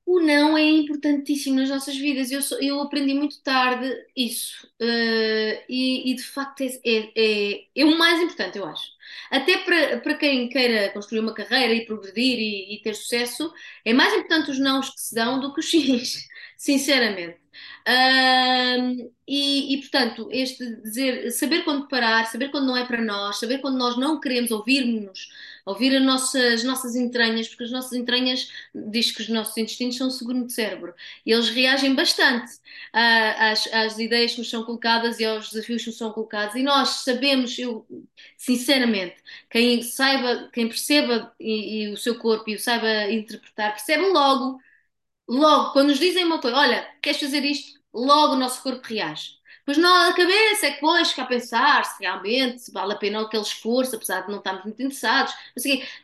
O 0.04 0.20
não 0.20 0.58
é 0.58 0.62
importantíssimo 0.62 1.56
nas 1.56 1.70
nossas 1.70 1.96
vidas. 1.96 2.30
Eu, 2.30 2.42
sou, 2.42 2.60
eu 2.60 2.80
aprendi 2.80 3.14
muito 3.14 3.40
tarde 3.42 3.88
isso. 4.16 4.66
Uh, 4.80 5.62
e, 5.68 6.10
e, 6.10 6.14
de 6.16 6.22
facto 6.22 6.60
é, 6.62 6.66
é, 6.84 7.12
é, 7.16 7.64
é, 7.76 7.84
o 7.84 7.96
mais 7.96 8.20
importante, 8.20 8.58
eu 8.58 8.66
acho. 8.66 8.90
Até 9.30 9.58
para, 9.58 10.00
para 10.00 10.14
quem 10.14 10.48
queira 10.48 10.90
construir 10.90 11.20
uma 11.20 11.34
carreira 11.34 11.72
e 11.74 11.86
progredir 11.86 12.38
e, 12.38 12.74
e 12.74 12.82
ter 12.82 12.94
sucesso, 12.94 13.52
é 13.84 13.92
mais 13.92 14.12
importante 14.14 14.50
os 14.50 14.58
nãos 14.58 14.90
que 14.90 15.00
se 15.00 15.14
dão 15.14 15.40
do 15.40 15.54
que 15.54 15.60
os 15.60 15.70
sims, 15.70 16.26
sinceramente. 16.58 17.42
Uh, 17.86 19.12
e, 19.26 19.74
e, 19.74 19.80
portanto, 19.80 20.28
este 20.30 20.76
dizer, 20.82 21.30
saber 21.30 21.64
quando 21.64 21.88
parar, 21.88 22.26
saber 22.26 22.50
quando 22.50 22.66
não 22.66 22.76
é 22.76 22.84
para 22.86 23.02
nós, 23.02 23.38
saber 23.38 23.58
quando 23.58 23.76
nós 23.78 23.96
não 23.96 24.20
queremos 24.20 24.50
ouvir-nos 24.50 25.28
ouvir 25.64 25.96
as 25.96 26.02
nossas, 26.02 26.54
as 26.54 26.64
nossas 26.64 26.96
entranhas, 26.96 27.48
porque 27.48 27.64
as 27.64 27.70
nossas 27.70 27.92
entranhas 27.92 28.50
diz 28.74 29.10
que 29.12 29.22
os 29.22 29.28
nossos 29.28 29.56
intestinos 29.56 29.96
são 29.96 30.08
o 30.08 30.10
segundo 30.10 30.48
cérebro 30.50 30.94
e 31.24 31.32
eles 31.32 31.48
reagem 31.50 31.94
bastante 31.94 32.52
às, 32.92 33.66
às 33.72 33.98
ideias 33.98 34.32
que 34.32 34.38
nos 34.38 34.50
são 34.50 34.64
colocadas 34.64 35.18
e 35.20 35.24
aos 35.24 35.50
desafios 35.50 35.82
que 35.82 35.88
nos 35.90 35.98
são 35.98 36.12
colocados. 36.12 36.54
E 36.54 36.62
nós 36.62 36.88
sabemos, 37.04 37.58
eu 37.58 37.86
sinceramente, 38.36 39.16
quem 39.50 39.82
saiba, 39.82 40.48
quem 40.52 40.68
perceba 40.68 41.34
e, 41.38 41.84
e 41.84 41.92
o 41.92 41.96
seu 41.96 42.18
corpo 42.18 42.48
e 42.50 42.54
o 42.56 42.58
saiba 42.60 43.10
interpretar, 43.10 43.72
percebe 43.72 44.04
logo, 44.08 44.60
logo, 45.28 45.72
quando 45.72 45.88
nos 45.90 45.98
dizem 45.98 46.24
uma 46.24 46.40
coisa, 46.40 46.56
olha, 46.56 46.88
queres 47.02 47.20
fazer 47.20 47.44
isto? 47.44 47.80
Logo 47.94 48.34
o 48.34 48.38
nosso 48.38 48.62
corpo 48.62 48.86
reage. 48.88 49.41
Pois 49.64 49.78
não, 49.78 50.10
a 50.10 50.12
cabeça 50.12 50.66
é 50.66 50.70
que 50.70 50.74
depois 50.76 51.10
fica 51.10 51.22
a 51.22 51.26
pensar 51.26 51.84
se 51.84 52.00
realmente 52.02 52.60
se 52.60 52.72
vale 52.72 52.92
a 52.92 52.96
pena 52.96 53.20
aquele 53.22 53.42
esforço, 53.42 53.94
apesar 53.94 54.22
de 54.22 54.30
não 54.30 54.38
estarmos 54.38 54.64
muito 54.64 54.82
interessados, 54.82 55.32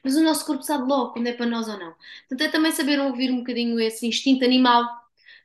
mas 0.02 0.14
o 0.14 0.22
nosso 0.22 0.46
corpo 0.46 0.62
sabe 0.62 0.88
logo 0.88 1.12
quando 1.12 1.26
é 1.26 1.32
para 1.32 1.46
nós 1.46 1.66
ou 1.68 1.76
não. 1.78 1.94
Portanto, 2.28 2.48
é 2.48 2.50
também 2.50 2.70
saber 2.72 3.00
ouvir 3.00 3.30
um 3.32 3.38
bocadinho 3.38 3.80
esse 3.80 4.06
instinto 4.06 4.44
animal, 4.44 4.84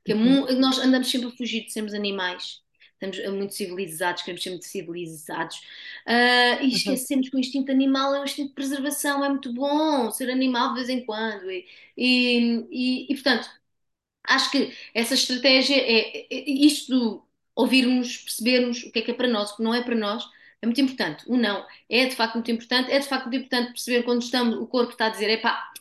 que 0.05 0.12
é 0.12 0.15
uhum. 0.15 0.60
nós 0.60 0.77
andamos 0.79 1.10
sempre 1.10 1.29
a 1.29 1.32
fugir 1.32 1.65
de 1.65 1.72
sermos 1.74 1.93
animais. 1.93 2.62
Estamos 3.01 3.38
muito 3.38 3.53
civilizados, 3.55 4.22
queremos 4.24 4.43
ser 4.43 4.50
muito 4.51 4.65
civilizados. 4.65 5.58
Uh, 6.08 6.62
e 6.62 6.63
uhum. 6.63 6.67
esquecemos 6.67 7.29
que 7.29 7.36
o 7.36 7.39
instinto 7.39 7.72
animal 7.72 8.15
é 8.15 8.21
um 8.21 8.23
instinto 8.23 8.49
de 8.49 8.56
preservação, 8.56 9.26
é 9.26 9.30
muito 9.30 9.52
bom 9.54 10.12
ser 10.12 10.30
animal 10.30 10.69
de 10.69 10.76
vez 10.76 10.89
em 10.89 11.06
quando. 11.06 11.49
E, 11.52 11.65
e, 11.97 12.67
e, 12.71 13.12
e 13.12 13.15
portanto, 13.15 13.49
acho 14.23 14.52
que 14.52 14.73
essa 14.93 15.13
estratégia 15.15 15.76
é, 15.78 16.28
é 16.34 16.49
isto 16.49 16.89
do 16.91 17.33
ouvirmos, 17.55 18.17
percebermos 18.17 18.83
o 18.83 18.91
que 18.91 18.99
é 18.99 19.01
que 19.01 19.11
é 19.11 19.13
para 19.13 19.27
nós, 19.27 19.51
o 19.51 19.57
que 19.57 19.63
não 19.63 19.73
é 19.73 19.83
para 19.83 19.95
nós, 19.95 20.23
é 20.61 20.65
muito 20.65 20.81
importante. 20.81 21.23
O 21.27 21.37
não 21.37 21.65
é 21.89 22.05
de 22.05 22.15
facto 22.15 22.35
muito 22.35 22.51
importante, 22.51 22.91
é 22.91 22.99
de 22.99 23.07
facto 23.07 23.25
muito 23.25 23.37
importante 23.37 23.73
perceber 23.73 24.03
quando 24.03 24.21
estamos, 24.21 24.55
o 24.55 24.65
corpo 24.65 24.93
está 24.93 25.07
a 25.07 25.09
dizer, 25.09 25.29
epá, 25.29 25.71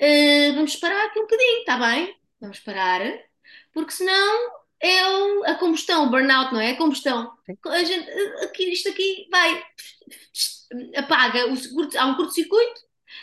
uh, 0.00 0.54
vamos 0.54 0.76
parar 0.76 1.06
aqui 1.06 1.18
um 1.18 1.22
bocadinho, 1.22 1.58
está 1.60 1.76
bem? 1.76 2.16
Vamos 2.40 2.60
parar, 2.60 3.00
porque 3.72 3.92
senão 3.92 4.52
é 4.80 5.08
o, 5.08 5.44
a 5.44 5.54
combustão, 5.54 6.06
o 6.06 6.10
burnout, 6.10 6.52
não 6.52 6.60
é? 6.60 6.72
A 6.72 6.76
combustão. 6.76 7.32
A 7.66 7.84
gente, 7.84 8.10
aqui, 8.42 8.72
isto 8.72 8.88
aqui 8.88 9.26
vai, 9.30 9.62
apaga, 10.96 11.46
o, 11.46 11.98
há 11.98 12.06
um 12.06 12.14
curto-circuito 12.14 12.80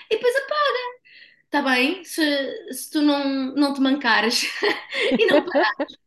e 0.10 0.16
depois 0.16 0.36
apaga. 0.36 1.04
Está 1.46 1.62
bem? 1.62 2.04
Se, 2.04 2.74
se 2.74 2.92
tu 2.92 3.02
não, 3.02 3.54
não 3.56 3.74
te 3.74 3.82
mancares 3.82 4.50
e 5.20 5.26
não 5.28 5.44
parares, 5.46 5.98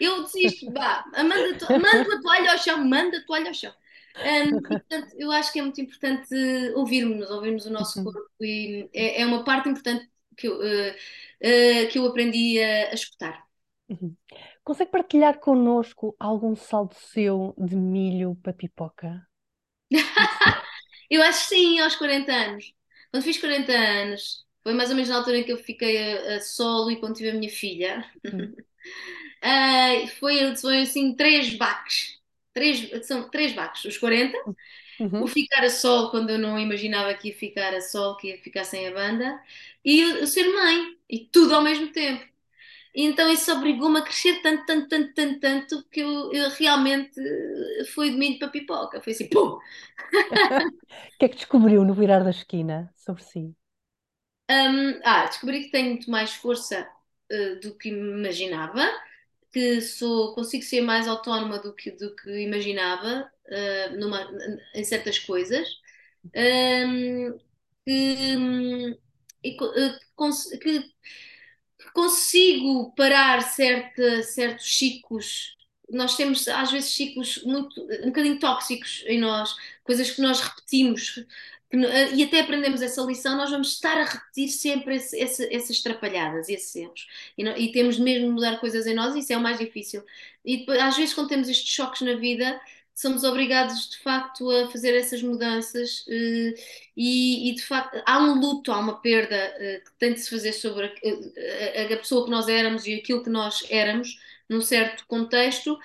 eu 0.00 0.22
desisto, 0.22 0.72
vá, 0.72 1.04
manda, 1.16 1.78
manda 1.78 2.14
a 2.14 2.22
toalha 2.22 2.52
ao 2.52 2.58
chão, 2.58 2.84
manda 2.84 3.18
a 3.18 3.24
toalha 3.24 3.48
ao 3.48 3.54
chão. 3.54 3.72
Um, 4.18 4.58
e, 4.58 4.60
portanto, 4.62 5.14
eu 5.16 5.30
acho 5.30 5.52
que 5.52 5.60
é 5.60 5.62
muito 5.62 5.80
importante 5.80 6.34
ouvirmos, 6.74 7.30
ouvirmos 7.30 7.66
o 7.66 7.70
nosso 7.70 7.98
uhum. 8.00 8.12
corpo 8.12 8.30
e 8.40 8.88
é, 8.92 9.22
é 9.22 9.26
uma 9.26 9.44
parte 9.44 9.68
importante 9.68 10.08
que 10.36 10.48
eu, 10.48 10.56
uh, 10.56 10.90
uh, 10.90 11.88
que 11.90 11.98
eu 11.98 12.06
aprendi 12.06 12.60
a, 12.60 12.90
a 12.90 12.94
escutar. 12.94 13.44
Uhum. 13.88 14.14
Consegue 14.64 14.90
partilhar 14.90 15.38
connosco 15.38 16.14
algum 16.18 16.54
saldo 16.54 16.94
seu 16.94 17.54
de 17.56 17.76
milho 17.76 18.36
para 18.42 18.52
pipoca? 18.52 19.26
eu 21.10 21.22
acho 21.22 21.48
que 21.48 21.54
sim, 21.54 21.80
aos 21.80 21.96
40 21.96 22.30
anos. 22.30 22.74
Quando 23.10 23.22
fiz 23.22 23.38
40 23.38 23.72
anos, 23.72 24.44
foi 24.62 24.74
mais 24.74 24.90
ou 24.90 24.96
menos 24.96 25.08
na 25.08 25.16
altura 25.16 25.38
em 25.38 25.44
que 25.44 25.52
eu 25.52 25.58
fiquei 25.58 26.18
a, 26.18 26.36
a 26.36 26.40
solo 26.40 26.90
e 26.90 27.00
quando 27.00 27.14
tive 27.14 27.30
a 27.30 27.34
minha 27.34 27.50
filha. 27.50 28.04
Uhum. 28.24 28.54
Uh, 29.44 30.06
foi, 30.18 30.56
foi 30.56 30.82
assim 30.82 31.14
três 31.14 31.54
baques. 31.54 32.18
Três, 32.52 33.06
são 33.06 33.28
três 33.30 33.52
baques, 33.52 33.84
os 33.84 33.98
40. 33.98 34.36
Uhum. 35.00 35.22
O 35.22 35.26
ficar 35.28 35.62
a 35.64 35.70
sol, 35.70 36.10
quando 36.10 36.30
eu 36.30 36.38
não 36.38 36.58
imaginava 36.58 37.14
que 37.14 37.28
ia 37.28 37.34
ficar 37.34 37.72
a 37.72 37.80
sol, 37.80 38.16
que 38.16 38.28
ia 38.28 38.38
ficar 38.38 38.64
sem 38.64 38.88
a 38.88 38.92
banda, 38.92 39.40
e 39.84 40.04
o, 40.04 40.24
o 40.24 40.26
ser 40.26 40.52
mãe, 40.52 40.96
e 41.08 41.20
tudo 41.20 41.54
ao 41.54 41.62
mesmo 41.62 41.88
tempo. 41.92 42.26
E 42.94 43.04
então 43.04 43.30
isso 43.30 43.52
obrigou-me 43.52 44.00
a 44.00 44.02
crescer 44.02 44.42
tanto, 44.42 44.66
tanto, 44.66 44.88
tanto, 44.88 45.14
tanto, 45.14 45.40
tanto, 45.40 45.84
que 45.90 46.00
eu, 46.00 46.32
eu 46.32 46.50
realmente 46.50 47.20
fui 47.94 48.10
de 48.10 48.16
milho 48.16 48.38
para 48.40 48.48
pipoca. 48.48 49.00
Foi 49.00 49.12
assim, 49.12 49.28
pum! 49.28 49.58
O 51.14 51.18
que 51.18 51.24
é 51.24 51.28
que 51.28 51.36
descobriu 51.36 51.84
no 51.84 51.94
virar 51.94 52.20
da 52.20 52.30
esquina 52.30 52.92
sobre 52.94 53.22
si? 53.22 53.54
Um, 54.50 55.00
ah, 55.04 55.26
descobri 55.26 55.64
que 55.64 55.70
tenho 55.70 55.90
muito 55.90 56.10
mais 56.10 56.32
força 56.32 56.88
uh, 57.30 57.60
do 57.60 57.76
que 57.76 57.88
imaginava 57.88 58.88
que 59.58 59.80
sou, 59.80 60.34
consigo 60.36 60.62
ser 60.62 60.82
mais 60.82 61.08
autónoma 61.08 61.58
do 61.58 61.74
que, 61.74 61.90
do 61.90 62.14
que 62.14 62.30
imaginava 62.42 63.28
uh, 63.48 63.96
numa, 63.98 64.30
em 64.72 64.84
certas 64.84 65.18
coisas. 65.18 65.68
Um, 66.26 67.36
que, 67.84 68.96
que, 69.42 70.58
que, 70.58 70.84
consigo 71.92 72.94
parar 72.94 73.42
certa, 73.42 74.22
certos 74.22 74.78
ciclos. 74.78 75.56
Nós 75.90 76.16
temos 76.16 76.46
às 76.46 76.70
vezes 76.70 76.94
ciclos 76.94 77.42
muito, 77.42 77.80
um 78.02 78.06
bocadinho 78.06 78.38
tóxicos 78.38 79.02
em 79.06 79.18
nós, 79.18 79.56
coisas 79.82 80.10
que 80.10 80.20
nós 80.20 80.40
repetimos 80.40 81.16
eh, 81.18 81.26
e 81.70 82.22
até 82.22 82.40
aprendemos 82.40 82.80
essa 82.80 83.02
lição, 83.02 83.36
nós 83.36 83.50
vamos 83.50 83.72
estar 83.74 83.98
a 83.98 84.04
repetir 84.04 84.48
sempre 84.48 84.96
esse, 84.96 85.18
esse, 85.18 85.54
essas 85.54 85.80
trapalhadas, 85.80 86.48
esses 86.48 86.74
erros. 86.74 87.06
E, 87.36 87.44
não, 87.44 87.54
e, 87.56 87.70
temos 87.72 87.98
mesmo 87.98 88.28
de 88.28 88.32
mudar 88.32 88.58
coisas 88.58 88.86
em 88.86 88.94
nós, 88.94 89.14
e 89.14 89.18
isso 89.18 89.32
é 89.32 89.36
o 89.36 89.40
mais 89.40 89.58
difícil. 89.58 90.02
E 90.44 90.58
depois, 90.58 90.78
às 90.80 90.96
vezes, 90.96 91.14
quando 91.14 91.28
temos 91.28 91.48
estes 91.48 91.68
choques 91.70 92.00
na 92.00 92.14
vida, 92.14 92.58
somos 92.98 93.22
obrigados 93.22 93.90
de 93.90 93.98
facto 93.98 94.50
a 94.50 94.70
fazer 94.70 94.92
essas 94.96 95.22
mudanças 95.22 96.00
uh, 96.08 96.54
e, 96.96 97.50
e, 97.50 97.54
de 97.54 97.62
facto 97.62 98.02
há 98.04 98.18
um 98.18 98.40
luto, 98.40 98.72
há 98.72 98.78
uma 98.80 99.00
perda 99.00 99.36
uh, 99.36 99.84
que 99.84 99.98
tem 99.98 100.14
de 100.14 100.20
se 100.20 100.30
fazer 100.30 100.52
sobre 100.52 100.86
a, 100.86 101.80
a, 101.80 101.94
a, 101.94 101.96
pessoa 101.96 102.24
que 102.24 102.30
nós 102.30 102.48
éramos 102.48 102.86
e 102.86 102.94
aquilo 102.94 103.22
que 103.22 103.30
nós 103.30 103.64
éramos 103.70 104.18
num 104.48 104.60
certo 104.60 105.06
contexto 105.06 105.78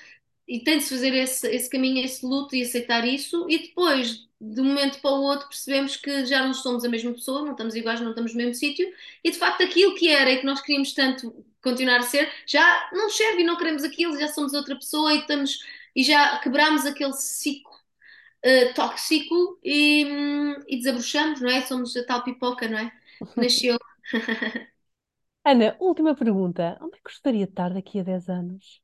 e 0.47 0.63
tem 0.63 0.79
de 0.79 0.85
se 0.85 0.89
fazer 0.89 1.13
esse, 1.13 1.47
esse 1.47 1.69
caminho, 1.69 2.03
esse 2.03 2.25
luto 2.25 2.55
e 2.55 2.63
aceitar 2.63 3.07
isso 3.07 3.45
e 3.47 3.59
depois 3.59 4.27
de 4.51 4.59
um 4.59 4.65
momento 4.65 4.99
para 4.99 5.11
o 5.11 5.21
outro 5.21 5.47
percebemos 5.47 5.95
que 5.95 6.25
já 6.25 6.45
não 6.45 6.53
somos 6.53 6.83
a 6.83 6.89
mesma 6.89 7.13
pessoa, 7.13 7.43
não 7.43 7.51
estamos 7.51 7.75
iguais, 7.75 8.01
não 8.01 8.09
estamos 8.09 8.33
no 8.33 8.37
mesmo 8.37 8.53
sítio, 8.53 8.91
e 9.23 9.31
de 9.31 9.37
facto 9.37 9.63
aquilo 9.63 9.95
que 9.95 10.09
era 10.09 10.31
e 10.31 10.39
que 10.39 10.45
nós 10.45 10.59
queríamos 10.61 10.93
tanto 10.93 11.33
continuar 11.61 11.99
a 11.99 12.03
ser, 12.03 12.29
já 12.45 12.89
não 12.91 13.09
serve 13.09 13.41
e 13.41 13.45
não 13.45 13.57
queremos 13.57 13.83
aquilo, 13.83 14.19
já 14.19 14.27
somos 14.27 14.53
outra 14.53 14.75
pessoa 14.75 15.13
e, 15.13 15.19
estamos, 15.19 15.59
e 15.95 16.03
já 16.03 16.37
quebramos 16.39 16.85
aquele 16.85 17.13
ciclo 17.13 17.71
uh, 18.45 18.73
tóxico 18.75 19.57
e, 19.63 20.05
hum, 20.05 20.55
e 20.67 20.77
desabrochamos, 20.77 21.39
não 21.39 21.49
é? 21.49 21.61
Somos 21.61 21.95
a 21.95 22.03
tal 22.05 22.23
pipoca, 22.23 22.67
não 22.67 22.77
é? 22.77 22.91
Nasceu. 23.37 23.77
Ana, 25.45 25.75
última 25.79 26.15
pergunta. 26.15 26.77
Onde 26.81 26.95
é 26.95 26.97
que 26.97 27.03
gostaria 27.03 27.45
de 27.45 27.51
estar 27.51 27.73
daqui 27.73 27.99
a 27.99 28.03
10 28.03 28.29
anos? 28.29 28.81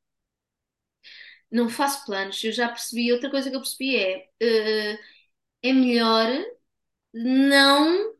Não 1.51 1.69
faço 1.69 2.05
planos, 2.05 2.43
eu 2.43 2.51
já 2.51 2.67
percebi. 2.67 3.11
Outra 3.11 3.29
coisa 3.29 3.49
que 3.49 3.55
eu 3.55 3.61
percebi 3.61 3.95
é 3.95 4.29
uh, 4.41 4.99
é 5.63 5.73
melhor 5.73 6.45
não 7.13 8.13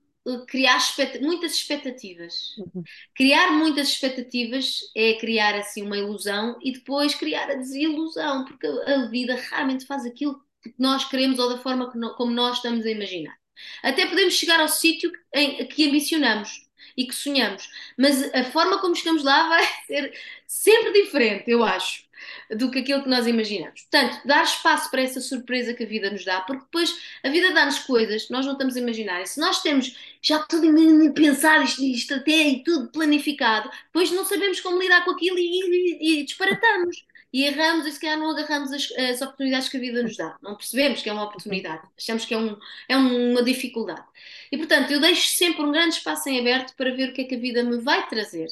criar 0.48 0.78
expect 0.78 1.20
muitas 1.22 1.54
expectativas. 1.54 2.56
Uhum. 2.58 2.84
Criar 3.16 3.52
muitas 3.52 3.90
expectativas 3.90 4.80
é 4.96 5.14
criar 5.16 5.56
assim 5.56 5.82
uma 5.84 5.98
ilusão 5.98 6.58
e 6.62 6.74
depois 6.74 7.16
criar 7.16 7.50
a 7.50 7.56
desilusão, 7.56 8.46
porque 8.46 8.68
a 8.68 9.06
vida 9.08 9.36
raramente 9.36 9.86
faz 9.86 10.06
aquilo 10.06 10.40
que 10.62 10.74
nós 10.78 11.06
queremos 11.06 11.40
ou 11.40 11.50
da 11.50 11.58
forma 11.58 11.92
no, 11.96 12.16
como 12.16 12.32
nós 12.32 12.58
estamos 12.58 12.86
a 12.86 12.92
imaginar. 12.92 13.36
Até 13.84 14.06
podemos 14.06 14.34
chegar 14.36 14.60
ao 14.60 14.68
sítio 14.68 15.12
em 15.34 15.66
que 15.68 15.88
ambicionamos 15.88 16.68
e 16.96 17.06
que 17.06 17.16
sonhamos, 17.16 17.70
mas 17.98 18.34
a 18.34 18.44
forma 18.46 18.80
como 18.80 18.96
chegamos 18.96 19.24
lá 19.24 19.48
vai 19.48 19.64
ser 19.88 20.14
sempre 20.48 20.92
diferente, 21.04 21.50
eu 21.50 21.64
acho 21.64 22.09
do 22.56 22.70
que 22.72 22.80
aquilo 22.80 23.04
que 23.04 23.10
nós 23.10 23.28
imaginamos. 23.28 23.82
Portanto, 23.82 24.22
dar 24.26 24.44
espaço 24.44 24.90
para 24.90 25.02
essa 25.02 25.22
surpresa 25.22 25.74
que 25.74 25.84
a 25.84 25.88
vida 25.88 26.10
nos 26.10 26.26
dá, 26.26 26.42
porque 26.42 26.64
depois 26.64 26.96
a 27.24 27.30
vida 27.30 27.52
dá-nos 27.54 27.80
coisas 27.80 28.26
que 28.26 28.32
nós 28.32 28.46
não 28.46 28.54
estamos 28.54 28.76
a 28.76 28.80
imaginar. 28.80 29.22
E 29.22 29.28
se 29.28 29.40
nós 29.40 29.62
temos 29.62 29.96
já 30.22 30.40
tudo 30.40 30.68
pensado, 31.14 31.64
isto, 31.64 31.84
isto 31.84 32.14
até 32.14 32.32
e 32.32 32.64
tudo 32.64 32.92
planificado, 32.92 33.70
depois 33.86 34.12
não 34.12 34.26
sabemos 34.26 34.60
como 34.60 34.80
lidar 34.80 35.04
com 35.06 35.12
aquilo 35.12 35.38
e, 35.38 35.98
e, 36.00 36.20
e 36.20 36.24
disparatamos. 36.24 37.06
E 37.32 37.46
erramos 37.46 37.86
e 37.86 37.92
se 37.92 38.00
calhar 38.00 38.18
não 38.18 38.32
agarramos 38.32 38.72
as, 38.74 38.92
as, 38.92 39.22
oportunidades 39.22 39.70
que 39.70 39.78
a 39.78 39.80
vida 39.80 40.02
nos 40.02 40.18
dá. 40.18 40.36
Não 40.42 40.56
percebemos 40.56 41.04
que 41.04 41.10
é 41.10 41.14
uma 41.14 41.26
oportunidade, 41.26 41.84
achamos 41.96 42.26
que 42.26 42.34
é, 42.34 42.38
um, 42.40 42.58
é 42.88 42.98
uma 42.98 43.44
dificuldade. 43.44 44.04
E 44.52 44.58
portanto, 44.58 44.90
eu 44.90 45.00
deixo 45.00 45.28
sempre 45.38 45.62
um 45.62 45.72
grande 45.72 45.96
espaço 45.96 46.28
em 46.28 46.40
aberto 46.40 46.76
para 46.76 46.92
ver 46.92 47.10
o 47.10 47.14
que 47.14 47.22
é 47.22 47.24
que 47.26 47.36
a 47.36 47.40
vida 47.40 47.64
me 47.64 47.78
vai 47.78 48.08
trazer 48.08 48.48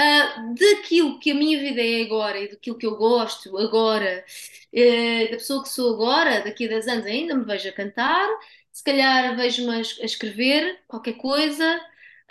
uh, 0.00 0.54
daquilo 0.54 1.18
que 1.18 1.30
a 1.30 1.34
minha 1.34 1.58
vida 1.58 1.80
é 1.80 2.02
agora 2.02 2.40
e 2.40 2.48
daquilo 2.48 2.78
que 2.78 2.86
eu 2.86 2.96
gosto 2.96 3.56
agora, 3.58 4.24
uh, 4.72 5.30
da 5.30 5.36
pessoa 5.36 5.62
que 5.62 5.68
sou 5.68 5.94
agora, 5.94 6.40
daqui 6.40 6.64
a 6.66 6.68
10 6.68 6.88
anos 6.88 7.06
ainda 7.06 7.34
me 7.34 7.44
vejo 7.44 7.68
a 7.68 7.72
cantar, 7.72 8.28
se 8.72 8.82
calhar 8.82 9.36
vejo-me 9.36 9.76
a, 9.76 9.80
escrever 9.80 10.80
qualquer 10.88 11.14
coisa. 11.14 11.80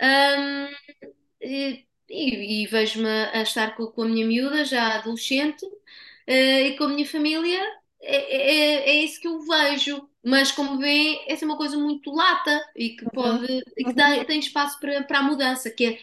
Um, 0.02 0.68
e, 1.42 1.86
e, 2.08 2.66
vejo-me 2.66 3.08
a 3.08 3.42
estar 3.42 3.76
com, 3.76 3.86
com, 3.86 4.02
a 4.02 4.06
minha 4.06 4.26
miúda, 4.26 4.64
já 4.64 4.96
adolescente, 4.96 5.64
uh, 5.64 6.30
e 6.30 6.76
com 6.76 6.84
a 6.84 6.88
minha 6.88 7.06
família, 7.06 7.62
é, 8.00 8.16
é, 8.16 8.90
é, 8.90 9.04
isso 9.04 9.20
que 9.20 9.28
eu 9.28 9.40
vejo. 9.40 10.08
Mas, 10.22 10.52
como 10.52 10.78
vêem, 10.78 11.24
essa 11.28 11.44
é 11.44 11.46
uma 11.46 11.56
coisa 11.56 11.78
muito 11.78 12.12
lata 12.12 12.62
e 12.76 12.90
que, 12.90 13.04
uhum. 13.04 13.10
pode, 13.10 13.52
uhum. 13.52 13.62
e 13.76 13.84
que 13.84 13.92
dá, 13.94 14.22
tem 14.24 14.38
espaço 14.38 14.78
para, 14.78 15.02
para 15.04 15.20
a 15.20 15.22
mudança, 15.22 15.70
que 15.70 15.86
é 15.86 15.98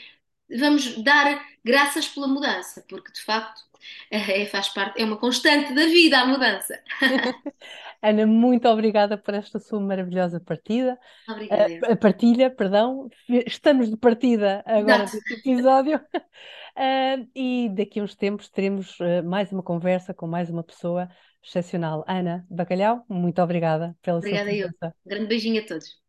vamos 0.50 1.02
dar 1.04 1.42
graças 1.64 2.08
pela 2.08 2.28
mudança, 2.28 2.84
porque 2.88 3.12
de 3.12 3.22
facto 3.22 3.62
é, 4.12 4.46
faz 4.46 4.70
parte, 4.70 5.02
é 5.02 5.06
uma 5.06 5.18
constante 5.18 5.74
da 5.74 5.86
vida 5.86 6.20
a 6.20 6.26
mudança. 6.26 6.80
Ana, 8.02 8.28
muito 8.28 8.68
obrigada 8.68 9.18
por 9.18 9.34
esta 9.34 9.60
sua 9.60 9.80
maravilhosa 9.80 10.40
partida. 10.40 11.00
Obrigada. 11.28 11.94
A, 11.94 11.96
partilha, 11.96 12.50
perdão. 12.50 13.10
Estamos 13.28 13.90
de 13.90 13.98
partida 13.98 14.64
agora 14.66 15.04
Exato. 15.04 15.12
deste 15.14 15.50
episódio. 15.50 16.00
Uh, 16.78 17.28
e 17.34 17.70
daqui 17.70 18.00
a 18.00 18.04
uns 18.04 18.14
tempos 18.14 18.50
teremos 18.50 19.00
uh, 19.00 19.24
mais 19.26 19.52
uma 19.52 19.64
conversa 19.64 20.14
com 20.14 20.28
mais 20.28 20.48
uma 20.48 20.64
pessoa 20.64 21.10
excepcional. 21.44 22.06
Ana 22.08 22.46
Bacalhau, 22.52 23.04
muito 23.10 23.42
obrigada 23.42 23.98
pela 24.00 24.20
obrigada 24.20 24.44
sua 24.44 24.50
presença. 24.52 24.76
Obrigada 24.76 24.96
eu. 25.04 25.10
Grande 25.10 25.26
beijinho 25.28 25.60
a 25.60 25.66
todos. 25.66 26.07